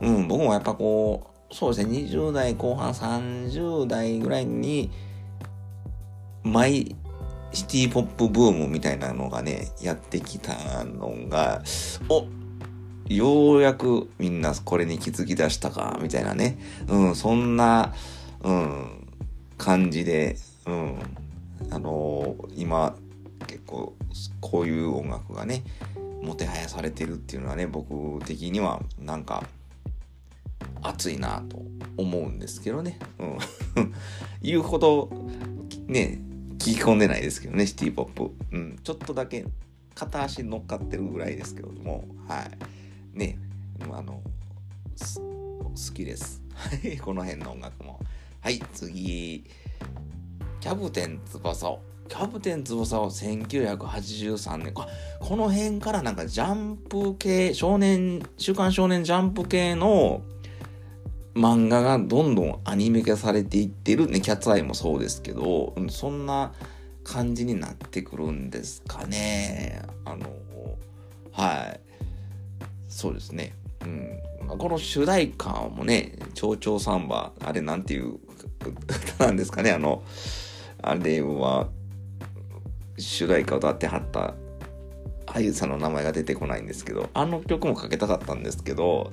[0.00, 4.90] うん、僕もやっぱこう、そうですね、20代後半30代ぐらいに
[6.42, 6.94] マイ
[7.52, 11.62] シティポップブームみたいなのがね、やってきたのが、
[12.08, 12.26] お
[13.08, 16.58] ようやくみんなこれに気づき出したか、みたいなね。
[16.88, 17.94] うん、そんな、
[18.42, 19.06] うん、
[19.56, 20.98] 感じで、うん、
[21.70, 22.94] あのー、今、
[23.46, 23.94] 結構、
[24.40, 25.64] こういう音楽がね、
[26.22, 29.44] もてはやされてるっていうのはね、僕的には、なんか、
[30.82, 31.62] 熱いなと
[31.96, 32.98] 思うんですけどね。
[33.18, 33.38] うん。
[34.42, 35.10] 言うほど、
[35.86, 36.20] ね、
[36.58, 38.30] 聞き込んでないですけどね、シティポップ。
[38.52, 39.44] うん、ちょっとだけ
[39.94, 42.42] 片足乗っかってるぐらいですけども、は
[43.14, 43.18] い。
[43.18, 43.38] ね、
[43.90, 44.22] あの、
[44.98, 46.42] 好きです。
[46.54, 48.00] はい、 この辺の音楽も。
[48.40, 49.44] はい、次。
[50.60, 51.82] キャプテン翼を。
[52.08, 54.86] キャプテン翼を1983年こ。
[55.20, 60.22] この辺からなんかジャンプ系、少年、週刊少年ジャンプ系の
[61.34, 66.52] 漫画がどんどんアニメ化されていってるね、キャッツアイもそうですけど、そんな
[67.04, 69.82] 感じになってくるんですかね。
[70.04, 70.26] あの、
[71.32, 71.80] はい。
[72.88, 73.54] そうですね。
[73.82, 74.58] うん。
[74.58, 78.18] この主題歌もね、蝶々サンバ、あれなんていう
[78.66, 80.02] 歌 なんですかね、あの、
[80.82, 81.68] あれは、
[82.98, 84.34] 主題歌を歌ってはった
[85.26, 89.12] 俳優さんの名前が出てこないんですけど、あの曲もかけたかったんですけど、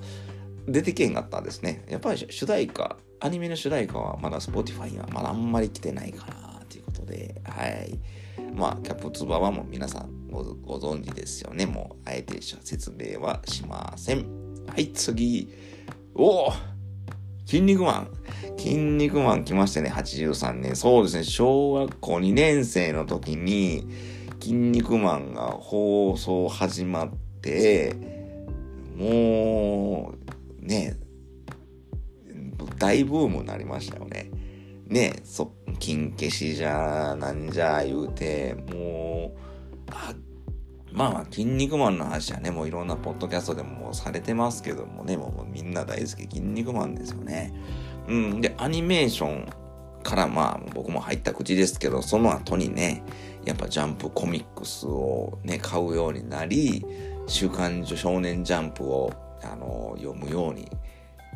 [0.68, 1.86] 出てけんかったですね。
[1.90, 8.00] やっぱり主題歌、アニメの主題歌はまだ Spotify にはまだあんまり来てないかなということで、はい。
[8.54, 11.66] まあ、キャプツバはもう皆さんごご存知ですよね。
[11.66, 14.26] もう、あえて説明はしません。
[14.68, 15.50] はい、次。
[16.16, 16.54] おお
[17.46, 18.10] 筋肉マン。
[18.58, 20.76] 筋肉マン来ましたね、83年。
[20.76, 23.88] そうですね、小学校2年生の時に、
[24.40, 27.10] 筋肉マンが放送始まっ
[27.42, 27.96] て、
[28.96, 30.25] もう、
[30.66, 30.98] ね、
[32.78, 34.32] 大ブームになりましたよね。
[34.88, 39.40] ね、そ、金消しじゃ、なんじゃ言うて、もう、
[39.92, 40.14] あ、
[40.92, 47.52] まあまあ、筋肉マンの話はね、もういろんなポッドキャストでもされてますけどもね、もうみんな大好き、筋肉マンですよね。
[48.08, 49.50] うん、で、アニメーション
[50.04, 53.04] からまあ、僕も入った口ですけど、その後にね、
[53.44, 56.86] やっぱジャンプコミックスをね、買うようになり、
[57.28, 59.12] 週刊少年ジャンプを、
[59.44, 60.70] あの、読むように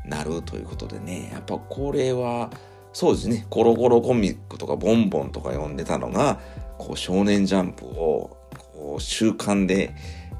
[0.05, 2.49] なるということでね、やっぱこれは、
[2.93, 6.39] そうですね、コロコロコミックとかボンボンとか読んでたのが、
[6.77, 9.93] こう少年ジャンプをこう習慣で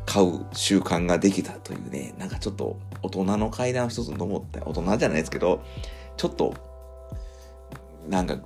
[0.05, 5.63] 買う習慣ができたというね、なんかちょっと大人の階段を一つ登った、大人じゃないですけど、
[6.17, 6.55] ちょっと、
[8.07, 8.39] なんか、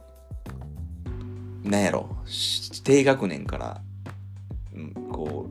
[1.64, 2.10] なんやろ、
[2.84, 3.82] 低学年から、
[4.76, 5.48] うん、こ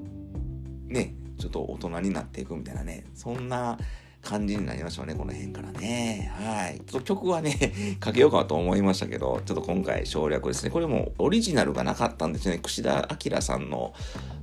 [0.91, 3.77] う、ね、ちょっと大人になっていくみたいなね、そんな
[4.23, 6.33] 感じになりましょうね、この辺からね。
[6.37, 6.81] はい。
[6.87, 10.71] ちょっと曲はね、 かけようかと思いましたけど、ちょっと今回省略ですね。
[10.71, 12.61] これもオリジナルがなかったんですね。
[12.63, 13.93] 串田明さんの、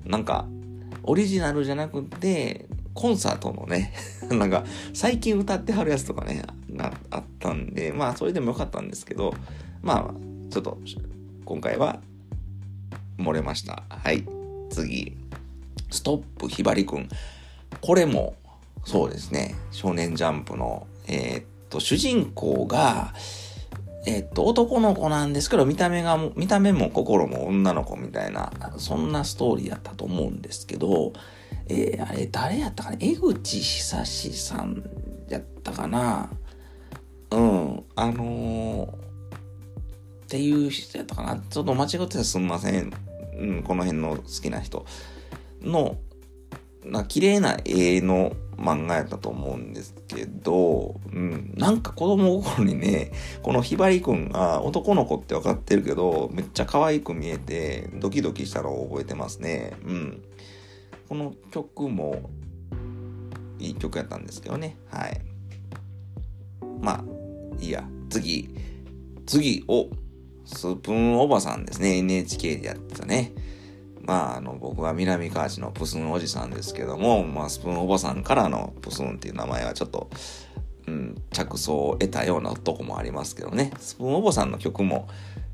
[0.03, 0.45] なんか、
[1.03, 3.93] オリジナルじゃなくて、コンサートのね、
[4.29, 9.33] なんか、最近歌ってはるやつとかね、があったんで、まあ、それでもよかったんですけど、
[9.81, 10.13] まあ、
[10.51, 10.77] ちょっと、
[11.45, 12.01] 今回は、
[13.17, 13.83] 漏れました。
[13.87, 14.25] はい。
[14.69, 15.18] 次。
[15.89, 17.09] ストップひばりくん。
[17.81, 18.35] これも、
[18.85, 23.13] そうですね、少年ジャンプの、えー、っと、主人公が、
[24.07, 31.13] えー、っと、男の子なんですけど、見た目が、見た目も心も女の子みたいな、そんなストーリーだったと思うんですけど、
[31.67, 32.97] えー、あれ、誰やったかな？
[32.99, 34.83] 江口久志さん
[35.27, 36.31] やったかな？
[37.31, 38.91] うん、あのー、っ
[40.27, 41.37] ていう人やったかな？
[41.49, 42.91] ちょっと間違ってたらすんません。
[43.37, 44.85] うん、この辺の好きな人。
[45.61, 45.97] の、
[46.85, 59.73] な綺麗な絵の漫画やったと思うんですけど、うん、なんか子供心にね、このひばりくんが男の子って分かってるけど、めっちゃ可愛く見えて、ドキドキしたのを覚えてますね。
[59.85, 60.23] うん。
[61.07, 62.29] この曲も、
[63.59, 64.77] いい曲やったんですけどね。
[64.89, 65.21] はい。
[66.81, 67.03] まあ、
[67.59, 67.83] いいや。
[68.09, 68.49] 次。
[69.25, 69.89] 次、お、
[70.45, 71.97] スプーンおばさんですね。
[71.97, 73.33] NHK でやってたね。
[74.09, 80.09] まあ、あの、僕は南河内のプスンおじさんですけども、まあ、スプーンおばさんからのプスンっていう名前はちょっと、
[80.87, 83.71] うん、着想を得たようなとこもありますけどね。
[83.77, 85.07] スプーンおばさんの曲も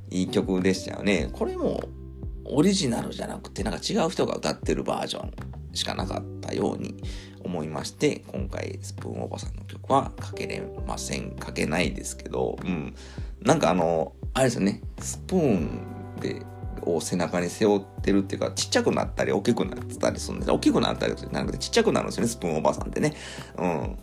[0.09, 1.29] いい曲でしたよね。
[1.33, 1.83] これも
[2.45, 5.33] オリジナルじゃなくて、なんか違う人が歌ってるバージョン
[5.73, 6.95] しかなかったように
[7.43, 11.31] 思いまして、今回スプーンおばさんの曲はかけれません。
[11.31, 12.95] かけないですけど、うん。
[13.41, 15.81] なんかあの、あれですよね、スプーン
[16.21, 16.41] で
[16.83, 23.13] を背中に背負ってるっていうか、ちっちゃくなったり大きくなったりするんです大きくなったりじゃなくてちっちゃくなるんですよね、スプーンおばさんってね。
[23.57, 23.97] うん。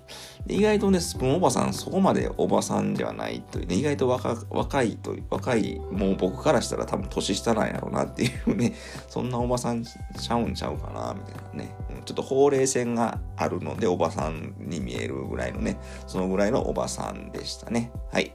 [0.48, 8.74] 意外とね、スプーンおばさん、そこまでおばさんではないというね、意外と若若いと、若い、もう僕からしたら多分年下なんやろうなっていうね、
[9.08, 11.74] そんなおばさんちゃうんちゃうかな、みたいなね。
[12.04, 17.92] ちょっとほうれい線があるので、おばさんに見えるぐらいのね、そのぐらいのおばさんでしたね。
[18.12, 18.32] はい。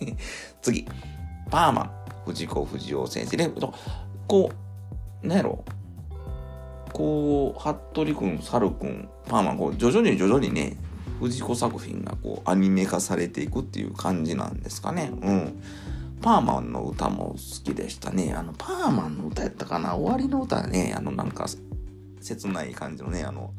[0.60, 0.86] 次。
[1.50, 2.03] パーマン。
[2.24, 3.50] 藤子不二雄先生で、
[4.26, 4.50] こ
[5.22, 5.64] う、なんやろ、
[6.92, 10.76] こう、服部くん、猿くん、パーマン、こう、徐々に徐々にね、
[11.20, 15.10] 藤子作品がこう、アニメ化されていくっていう感じなんですかね。
[15.22, 15.62] うん。
[16.22, 18.32] パーマンの歌も好きでしたね。
[18.34, 21.46] あの、パーマンの歌やったかな終わりの歌ね、あの、なんか、
[22.20, 23.50] 切ない感じのね、あの、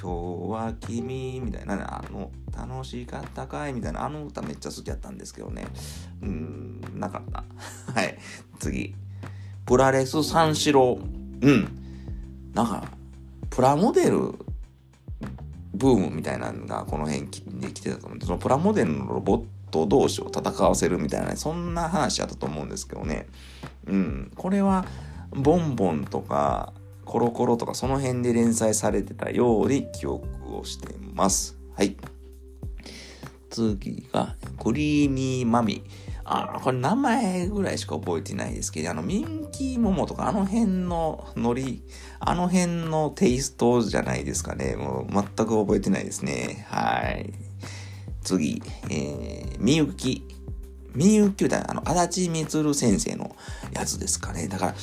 [0.00, 5.66] 今日は君みたいな、ね、あの、楽しかったかいみたいな、あの歌めっちゃ好きやったんですけどね。
[6.22, 7.44] うん、なかった。
[7.92, 8.16] はい。
[8.58, 8.94] 次。
[9.66, 10.98] プラレス三四郎。
[11.42, 11.68] うん。
[12.54, 12.84] なんか、
[13.50, 14.34] プラモデル
[15.74, 17.28] ブームみたいなのがこの辺
[17.60, 23.26] で来てたと思うんで、そのプラモデルのロボット同士を戦わせるみたいな、ね、そんな話やったと思うんですけどね。
[23.86, 24.32] うん。
[24.34, 24.86] これは、
[25.30, 26.72] ボンボンとか、
[27.10, 31.58] コロコロとかその辺で連載されてたように記憶をしています。
[31.76, 31.96] はい。
[33.50, 35.82] 次が、クリーミーマミ。
[36.22, 41.82] あ、これ名前ぐらいしか覚えてないですけど、あの、ミンキーモモとかあの辺のノリ、
[42.20, 44.76] あの辺のテイストじゃないですかね。
[44.76, 46.64] もう全く覚えてないですね。
[46.70, 47.32] はい。
[48.22, 50.28] 次、え、みゆき。
[50.94, 53.34] みゆきだあの、足立みつる先生の
[53.72, 54.46] やつですかね。
[54.46, 54.74] だから、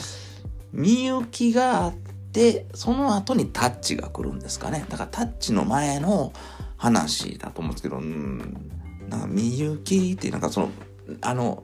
[0.73, 1.93] みゆきがあっ
[2.31, 4.85] て、その後にタッチが来るんですかね。
[4.89, 6.33] だからタッチの前の
[6.77, 8.71] 話だと思うんですけど、うん、
[9.09, 10.69] なみゆきってなんかその、
[11.21, 11.63] あの、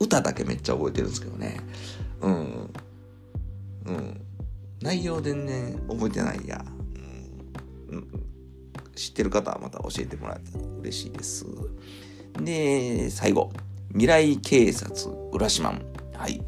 [0.00, 1.60] 歌だけめっちゃ覚えてるんですけどね。
[2.20, 2.70] うん。
[3.86, 4.20] うん。
[4.80, 6.64] 内容でね、覚えてないや。
[7.88, 8.08] うん、
[8.94, 11.46] 知ってる方はまた教えてもらえたら嬉しいです。
[12.40, 13.52] で、最後。
[13.92, 15.74] 未来警察浦島
[16.14, 16.42] はい。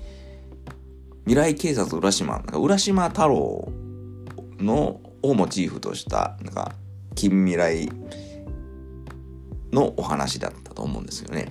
[1.24, 3.72] 未来警察浦島なんか浦島太郎
[4.58, 6.74] のをモチーフとした、なんか、
[7.14, 7.90] 近未来
[9.72, 11.48] のお話だったと思うんですよね。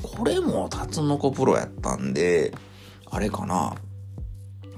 [0.00, 2.54] これもタツノコプロやったんで、
[3.10, 3.74] あれかな、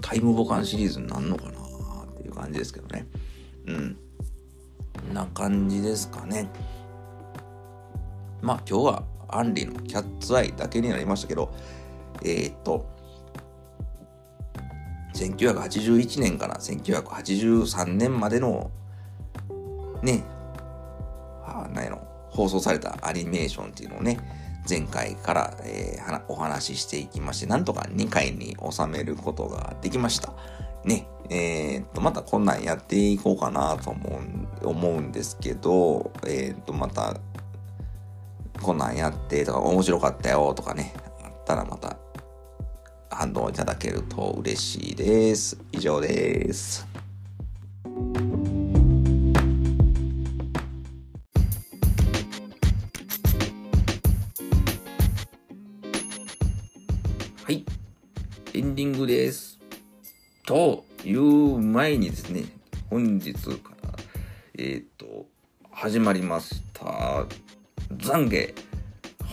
[0.01, 3.07] タイムボカンシリーズになんのかなっていう感じですけどね。
[3.67, 3.97] うん。
[5.13, 6.51] な感じですかね。
[8.41, 11.53] まあ今日はアンリのキャッツアイだけになりましたけど、
[12.25, 12.87] えー、っと、
[15.15, 18.71] 1981年から1983年までの
[20.03, 20.25] ね、
[21.45, 24.19] あなんやろ、放送されたアニメーションっていうのをね、
[24.69, 30.33] 前回から、えー、お話ししていきまして、なんとか2回に収めることができました。
[30.85, 34.21] ね、えー、っと、またこんなんやっていこうかなと思
[34.63, 37.17] う、思うんですけど、えー、っと、また、
[38.61, 40.95] こんなんやってとか、面白かったよとかね、
[41.25, 41.97] あったらまた
[43.15, 45.59] 反応いただけると嬉しいです。
[45.71, 46.87] 以上です。
[57.45, 57.65] はい。
[58.55, 59.59] エンディングです。
[60.47, 62.45] という前にですね、
[62.89, 63.51] 本日か
[63.83, 63.95] ら、
[64.59, 65.27] えっ、ー、と、
[65.71, 67.27] 始まりました、
[67.95, 68.55] 懺悔。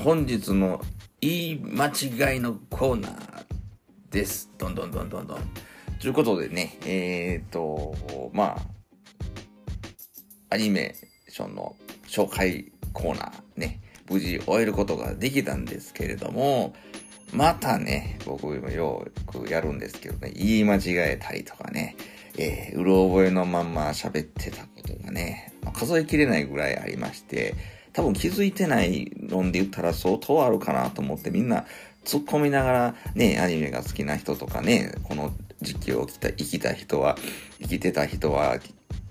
[0.04, 0.82] 本日の
[1.22, 3.49] 言い間違いのコーナー
[4.12, 4.50] です。
[4.58, 5.39] どんどんどんどんどん。
[6.00, 7.95] ということでね、えっ、ー、と、
[8.34, 8.58] まあ、
[10.50, 11.76] アニメーションの
[12.08, 16.74] 紹介コーナーね、無事終えることができたんですけれども、
[17.32, 21.95] またね、僕もよくやるんですけどね、言い間違えたりとかね、
[22.38, 27.56] えー、うろ覚えのまんま喋ってたことがね、まあ、数えきれないぐらいありまして、
[27.93, 31.65] 多分気づいてない論で言ったら相当あるかなと思ってみんな
[32.06, 37.18] 突っ込みながらね、アニメが好きな人とかね、この時期を生きた人は、
[37.62, 38.58] 生きてた人は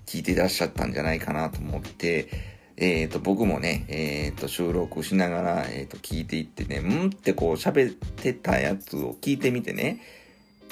[0.05, 2.29] 聞いてらっしゃったんじゃないかなと思って、
[2.77, 10.01] えっ、ー、と、僕もね、えっ、ー、と、収録しながら、えっ、ー、と、聞いていってね、んってこう喋ってたやつを聞いてみてね、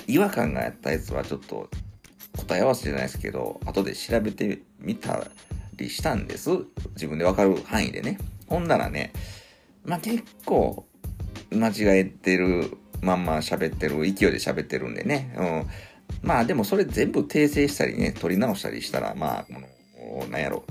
[0.08, 1.70] 違和感があったやつはちょっと
[2.38, 5.28] 答え合わせじゃないですけど、後で調べてみた
[5.76, 6.50] りしたんです。
[6.96, 8.18] 自分でわかる範囲でね。
[8.48, 9.12] ほんならね、
[9.84, 10.87] まあ、結構、
[11.52, 15.34] 間違えてるまんま喋ってる、勢いで喋ってるんでね。
[15.38, 15.68] うん。
[16.22, 19.54] まあでもそれ全部訂正したりね、取り直したりしたら、まあ、こ
[20.22, 20.64] の、なんやろ、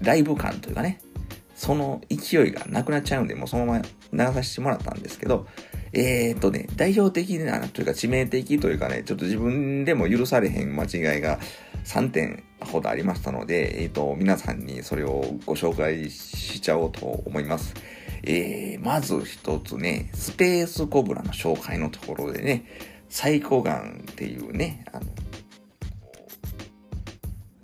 [0.00, 1.00] ライブ感というかね、
[1.54, 3.80] その勢いがなくなっちゃうんで、もうそのま
[4.12, 5.46] ま流させてもらったんですけど、
[5.92, 11.38] えー、っとね、代表的なというか致命的というかね、ちょっと自分でも許されへん間違いが
[11.84, 17.74] 3点ほどありましたので、えー、っと、皆さんにそれをご紹介しちゃおうと思います。
[18.30, 22.66] えー、まず一つね、スペースコブラの紹介のところでね、
[23.08, 25.06] サイコガンっていうね、あの、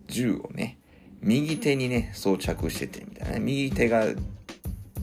[0.08, 0.78] 銃をね、
[1.20, 4.06] 右手にね、装着してて、みたいな、ね、右手が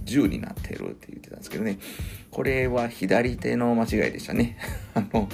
[0.03, 1.77] 銃になってるって言ってたんですけどね。
[2.31, 4.57] これは左手の間違いでしたね。
[4.95, 5.29] あの、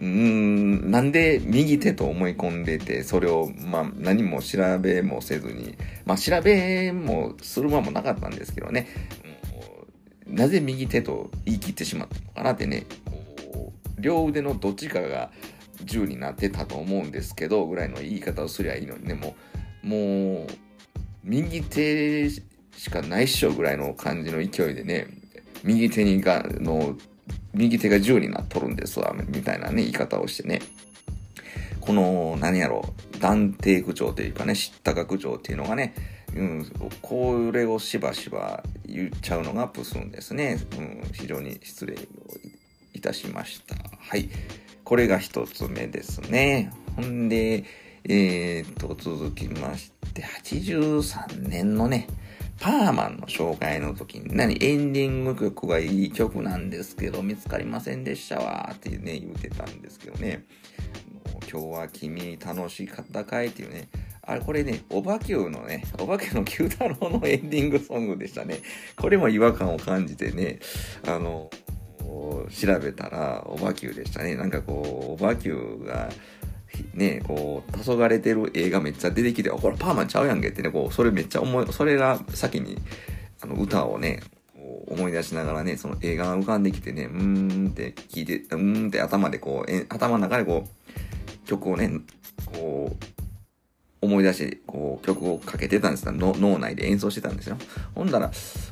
[0.00, 5.76] うん、ん、なんで右手と思い込んでて、それを、まあ、何も調べもせずに、
[6.06, 8.86] まあ、調べもする間もなかったんですけどね、
[10.26, 12.86] うん、なぜ右手と言い切ってしまったのかなってね、
[13.98, 15.30] 両腕のどっちかが
[15.84, 19.36] 銃になってたと思うんですけど、ぐらいの言い方をすりゃいいのにね、も
[19.84, 20.46] う、もう、
[21.24, 22.42] 右手し
[22.90, 25.06] かないっしょぐらいの感じの勢いでね、
[25.64, 26.96] 右手にが、の、
[27.52, 30.60] 右手が銃になっとるんですわ、みたいなね、言い方をしてね。
[31.80, 35.94] この、何やろう、断定口調というかね、知ったか口調っていうのがね、
[36.34, 40.60] うん、これをしばしば言っちゃうのがプスンですね。
[40.78, 41.98] うん、非常に失礼を
[42.94, 43.76] いたしました。
[43.98, 44.28] はい。
[44.84, 46.72] これが一つ目ですね。
[46.96, 47.64] ほんで、
[48.04, 52.06] えー、と、続きまして、83年のね、
[52.60, 60.44] パーマンの紹介の時に、何、エンディング曲がいい曲なんですけど、見つかりませんでしたわー、ってね、言うてたんですけどね。
[61.50, 63.88] 今日は君楽しかったかいっていうね。
[64.22, 68.58] あれ、これね、おばきゅうのね、おばけの九太郎のエンディングソングでしたね。
[68.96, 70.60] これも違和感を感じてね、
[71.06, 71.50] あの、
[72.50, 74.34] 調べたら、おばきゅうでしたね。
[74.34, 76.10] なんかこう、おばきゅうが、
[76.94, 82.78] ね、こう、黄昏てる映画めっちゃ出てきて、ほら、パーマンちゃうやんけってね、こう、それめっちゃ思い、それが先に、
[83.42, 84.20] あの、歌をね、
[84.86, 91.90] 思い出しながらね、その映画が浮かんできてね、うーんって聞いて、うーんって頭でこう、え頭の中でこう、曲をね、
[92.46, 93.04] こう、
[94.02, 97.56] 思い出して、こう、曲をかけてたんですの脳内で演奏してたんですよ。
[97.94, 98.30] ほんだら、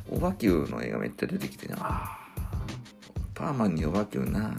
[0.09, 2.17] オバキューの映画めっちゃ出てきてね、あ
[3.33, 4.55] パーマンにオバキューな、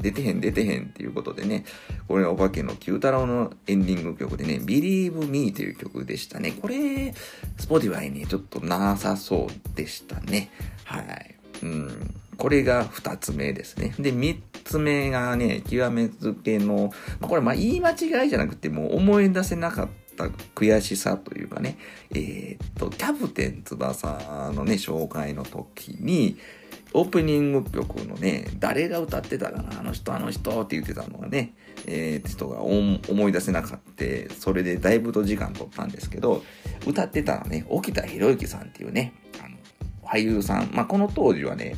[0.00, 1.64] 出てへん出てへんっていうことでね、
[2.08, 6.52] これがお化けの九太郎のエンディング曲でね、Believe Me という曲でしたね。
[6.52, 7.14] これ、
[7.58, 10.50] Spotify にちょっとなさそうでしたね。
[10.84, 11.34] はい。
[11.62, 12.14] うん。
[12.36, 13.94] これが二つ目ですね。
[13.98, 20.24] で、三つ目がね、極めつけの、まあ、これまあ言い間違いじゃなくて、もう思い出せなかった
[20.54, 21.78] 悔しさというかね、
[22.10, 26.36] えー、っと、キャプテン翼のね、紹介の時に、
[26.96, 31.52] オープニング曲のね、誰が歌ってたかな、あの人、あの人って言ってたのがね、
[31.86, 36.44] えー、人が思い出せなかった、それでだいぶと時間取ったんですけど、
[36.86, 39.12] 歌ってたのね、沖田博之さんっていうね、
[39.44, 39.56] あの
[40.08, 41.74] 俳優さん、まあ、この当時はね、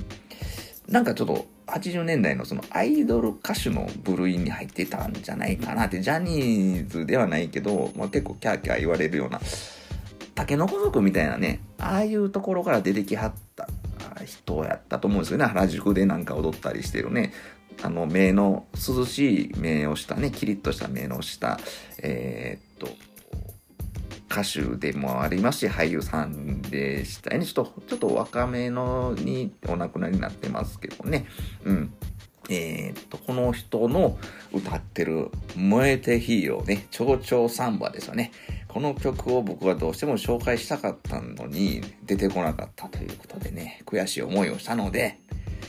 [0.87, 9.41] なんかちょっと80年代のそのアイドル歌手の部類に入ってたんじゃないかなって、ジャニーズではないけど、まあ、結構キャーキャー言われるような、
[10.35, 13.69] タケノコ族みたいなね、ああいうところから出てきはった
[14.25, 15.45] 人やったと思うんですよね。
[15.45, 17.33] 原宿でなんか踊ったりしてるね。
[17.83, 21.61] あの、目の、涼しい目をしたね、キリッとした目のした、
[22.03, 22.97] えー、っと、
[24.31, 27.45] 歌手でもありますし、俳優さんでしたね。
[27.45, 31.27] ちょっと、ちょっと若めのにお亡くなりになってますけどね。
[31.65, 31.93] うん。
[32.49, 34.19] えー、っと、この人の
[34.53, 38.31] 歌ってる燃えてヒーローね、蝶々サンバですよね。
[38.77, 45.19] この曲を僕はどうしても紹介したかったのに出てこなかったということでね、悔しい思いをしたので、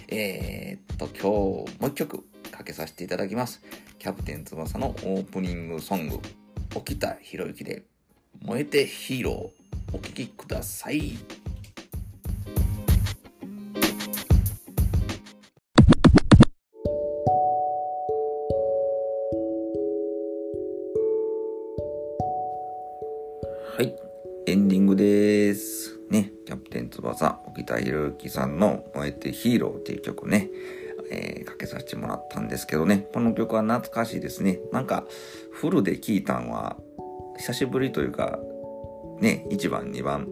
[0.10, 3.64] えー、っと、今日もう一曲かけさせていただきます。
[3.98, 6.20] キャプテン翼のオープニングソング、
[6.76, 7.86] 沖田博之で
[8.42, 11.18] 燃えてヒーロー、お聴きください。
[24.98, 26.00] です。
[26.10, 30.50] ね、キャプテン翼、沖田博之さんの燃えてヒーローっていう曲ね、
[31.12, 34.60] えー、かけさせてもらったんですけどね、この曲は懐かしいですね。
[34.74, 35.06] なんか、
[35.52, 36.78] フルで聴いたんは、
[37.38, 38.40] 久しぶりというか、
[39.22, 40.28] ね、1番、2番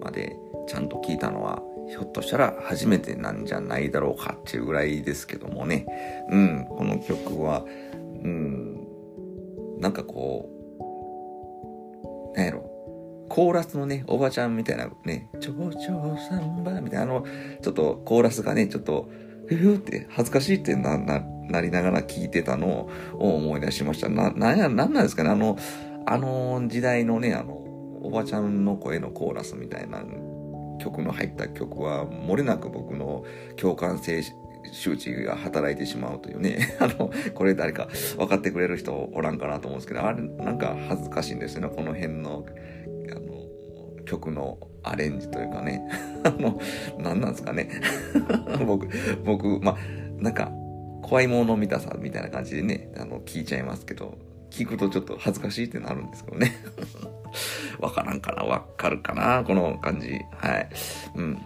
[0.00, 0.34] まで
[0.66, 5.86] ちゃんと聴いたのは、ひょっとしたら初めてなんじゃないだろうかっていうぐらいですけどもね。
[6.30, 7.66] うん、この曲は、
[8.24, 8.86] うん、
[9.78, 12.69] なんかこう、なんやろ、
[13.30, 17.24] コーラスのね、おばちゃんみたいなね、ちょうちょうサンバみたいな、あの、
[17.62, 19.08] ちょっとコーラスがね、ちょっと、
[19.46, 24.08] ふふって恥ずかしいってな、な、なりながら聞いてたのを思い出しました。
[24.08, 25.56] な、なんや、なんなんですかね、あの、
[26.06, 27.52] あの時代のね、あの、
[28.02, 30.02] おばちゃんの声のコーラスみたいな
[30.80, 33.24] 曲の入った曲は、漏れなく僕の
[33.56, 34.24] 共感性
[34.72, 36.76] 周知が働いてしまうというね。
[36.80, 41.68] あの、これ誰か分かってくれる人おらんかなと思うんですけど、あれ、なんか恥ずかしいんですよね。
[41.74, 42.44] この辺の
[44.10, 45.82] 曲のアレンジというかね、
[46.24, 46.60] あの、
[46.98, 47.70] 何なんですかね。
[48.66, 48.88] 僕、
[49.24, 49.76] 僕、まあ、
[50.18, 50.50] なんか、
[51.02, 54.18] 怖いもの見たさみたいな感じでね、あの、聞いちゃいますけど、
[54.50, 56.52] 聞くとちょっと恥ずかしいってなるんですけどね。
[57.78, 60.20] わからんかなわかるかなこの感じ。
[60.32, 60.68] はい。
[61.14, 61.38] うん。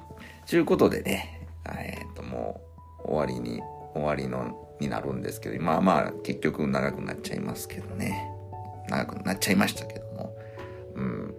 [0.46, 2.62] ちゅうことでね、えっ、と、も
[3.04, 3.60] う、終わりに、
[3.92, 8.26] 終わりの、になるんですけど、まあまあ、結局長くなっちゃいますけどね。
[8.88, 10.36] 長くなっちゃいましたけども。
[10.94, 11.34] うん。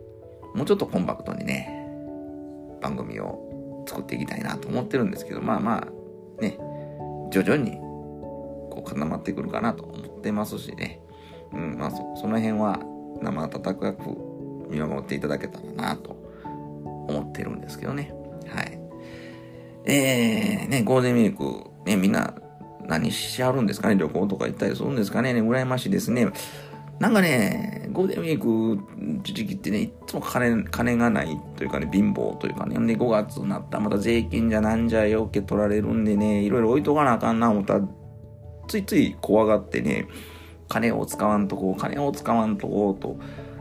[0.56, 1.70] もうちょっとコンパクトにね、
[2.82, 6.58] 番組を作っていきたいなと思ってるんですけど、まあまあ、ね、
[7.32, 11.02] 徐々にこう固まってくるかなと思ってますしね。
[11.54, 12.80] うん、まあそその辺は
[13.22, 13.94] 生温かく
[14.70, 16.18] 見守っていただけたらなと
[17.08, 18.14] 思ってるんですけどね。
[18.48, 18.80] はい。
[19.86, 22.34] えー、ね、ゴールデンウィーク、ね、みんな
[22.88, 23.96] 何しはるんですかね？
[23.96, 26.28] 旅行とか行ったりするんですかね羨ましいですね。
[27.00, 37.82] なんかね、ゴールデンウィーク時期ってね、いつも金、金がないというかね、貧乏というかね、で、5月になったらまた税金じゃなんじゃよけ取られるんでね、いろいろ置いとかなあかんな思ったら、
[38.68, 40.08] ついつい怖がってね、
[40.70, 43.18] 金を使わんとこう、金を使わんとこうと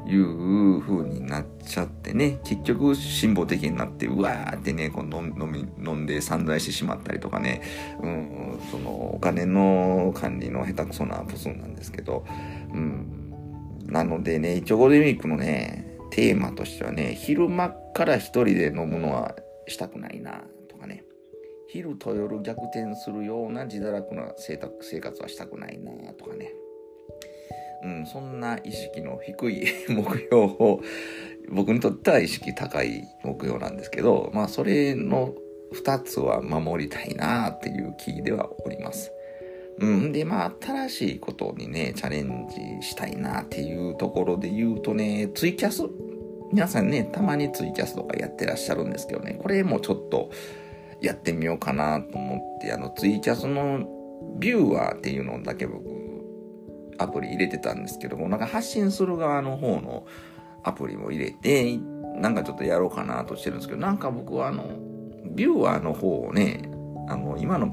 [0.06, 7.62] いう風になっちゃってね、結局辛抱的になって、うわーってね、こう飲み、飲んで散財してしまったりとかね、
[8.02, 12.24] うん、そのお金の管理の下手くそなプスンなんですけど、
[12.72, 13.23] うん、
[13.86, 19.34] なのでね、一応ゴールデンウィークのね、テーマとしてはね、昼間から一人で飲むのは
[19.66, 21.04] したくないな、とかね。
[21.68, 24.56] 昼と夜逆転するような自堕落な生
[25.00, 26.52] 活はしたくないな、とかね。
[27.82, 30.80] うん、そんな意識の低い 目標を、
[31.50, 35.34] 僕にとっては意識高い目標なんですけど、まあそれの
[35.72, 39.12] 二つは守りたいなっていう気ではおります。
[39.78, 40.12] うん。
[40.12, 42.48] で、まあ、新しいことにね、チャレン
[42.80, 45.82] ジしたいなっていうところで言うとね、ツイキャス
[46.54, 50.30] 皆さんね、たまにツイキャスとかやってらっしゃるんですけどね、これもちょっと
[51.00, 53.88] やってみようかなと思って、あの、ツイキャスの
[54.38, 55.82] ビューワーっていうのだけ僕、
[56.98, 60.06] アプリ入れてたんですけども、なんか発信する側の方の
[60.62, 61.76] アプリも入れて、
[62.16, 64.78] なんかちょっとやろうかなとしてるんですけど、なんか僕はあの、
[65.34, 66.70] ビューワーの方をね、
[67.08, 67.66] あの、今の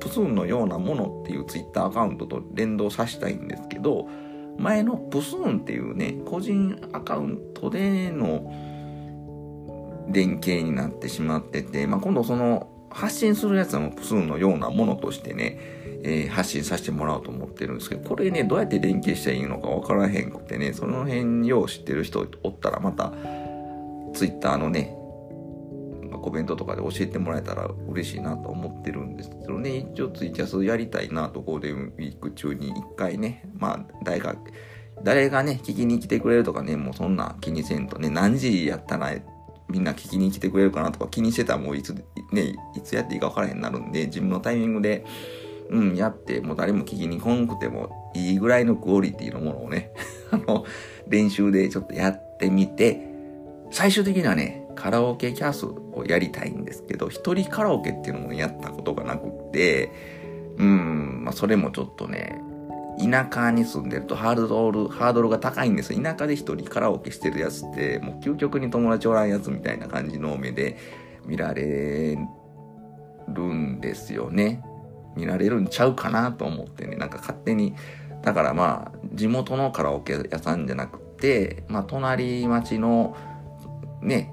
[0.00, 4.08] プスンのようなものっていうツイッターアカウントと連動させたいんですけど、
[4.58, 8.52] 前のプスンっていうね、個人アカウントでの
[10.10, 15.58] 連携になってしまってて、まあ、今度その発信するやつもプスンのようなものとしてね、
[16.02, 23.12] えー、発信させてもらおうと思ってるんですけど、これね、どうやって連携したらいいのかわからへんくてね、その辺よう知ってる人おったらまた、
[24.14, 24.97] ツイッターのね、
[26.28, 34.36] コメントとかで教えてもらえたら嬉しいなと思ってるんですけどね、一応ツイキャスやりたいなと、ゴールデンウィーク中に一回ね、まあ、誰か、
[35.02, 39.12] 誰がね、聞きに来てくれるとかね、もうそんな気にせんとね、何時やったら
[39.68, 41.94] みんな聞きに来てくれるかなとか気にしてたらもういつ、
[42.32, 45.06] ね、いつやっていいか分からへんなるんで、自分のタイミングで、
[45.70, 49.92] うん、やって、もう誰も聞きに来んくてもいいぐらいのクオリティのものをね、
[50.30, 50.66] あの、
[51.08, 53.08] 練習でちょっとやってみて、
[53.70, 59.90] 最終的にはね、カラオケキャスをやりたいんですけど、一人カラオケっていうのもやったことがなくて、
[60.56, 62.40] うん、まあそれもちょっとね、
[62.98, 70.78] 田舎に住んでるとハードル、ハードルが高いんです田舎で一人カラオケしてるやつって、もう究極に友達おらんやつみたいな感じの目で
[71.26, 72.16] 見られ
[73.28, 74.62] るんですよね。
[75.16, 77.74] 見られるんちゃうかなと思ってね、なんか勝手に、
[78.22, 83.16] だからまあ、地元のカラオケ屋さんじゃなくて、まあ、隣町の、
[84.02, 84.32] ね、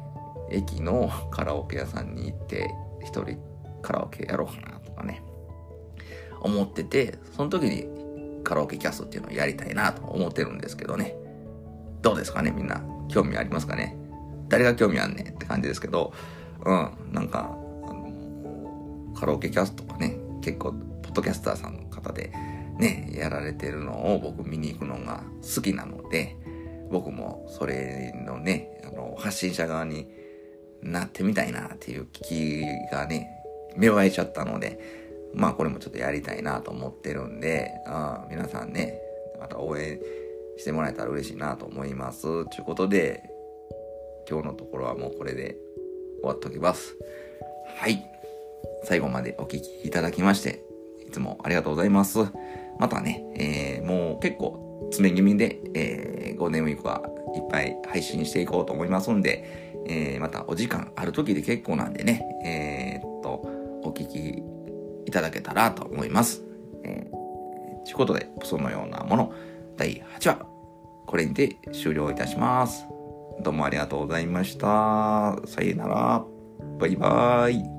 [0.56, 2.70] 駅のカラオケ屋さんに行って
[3.02, 3.38] 一人
[3.82, 5.22] カラオケやろうかなとかね。
[6.42, 7.88] 思っててその時に
[8.44, 11.16] カラオケキャストっていうのをやりたいなと思ってるんですけどね。
[12.02, 12.82] どうですかねみんな。
[13.10, 13.96] 興味ありますかね。
[14.48, 16.14] 誰が興味あんねんって感じですけど。
[16.66, 17.56] うんなんか
[17.88, 22.32] あのカラオケキャストとかね結構ポッドキャスターさんの方で
[22.80, 25.24] ねやられてるのを僕見に行くのが
[25.56, 26.36] 好きなので
[26.92, 30.08] 僕もそれのねあの発信者側に
[30.86, 33.30] なってみたいなっていう気がね、
[33.76, 34.80] 芽生えちゃったので、
[35.34, 39.00] まあこれもちょっとやりたいなと思ってるんで、あ皆さんね、
[39.40, 40.00] また応援
[40.58, 42.22] してもらえたら嬉しいなと思います。
[42.22, 43.24] ということで、
[44.30, 45.58] 今日のところはもうこれで
[46.22, 46.96] 終わっときます。
[47.78, 48.06] はい。
[48.84, 50.64] 最後までお聴きいただきまして、
[51.08, 52.20] いつもありがとうございます。
[52.80, 57.02] またね、えー、もう結構詰め気味で、えー、ゴールデンウィークは
[57.36, 63.42] いっぱい配信していこうと思いますんで、えー、またお時間ある時で結構なんでね、えー、っと、
[63.84, 64.44] お聞き
[65.06, 66.44] いただけたらと思います。
[66.84, 69.34] えー、ということで、そのようなもの、
[69.78, 70.46] 第8話、
[71.06, 72.86] これにて終了いたします。
[73.42, 75.38] どうもありがとうございました。
[75.46, 76.26] さよなら。
[76.80, 77.75] バイバーイ。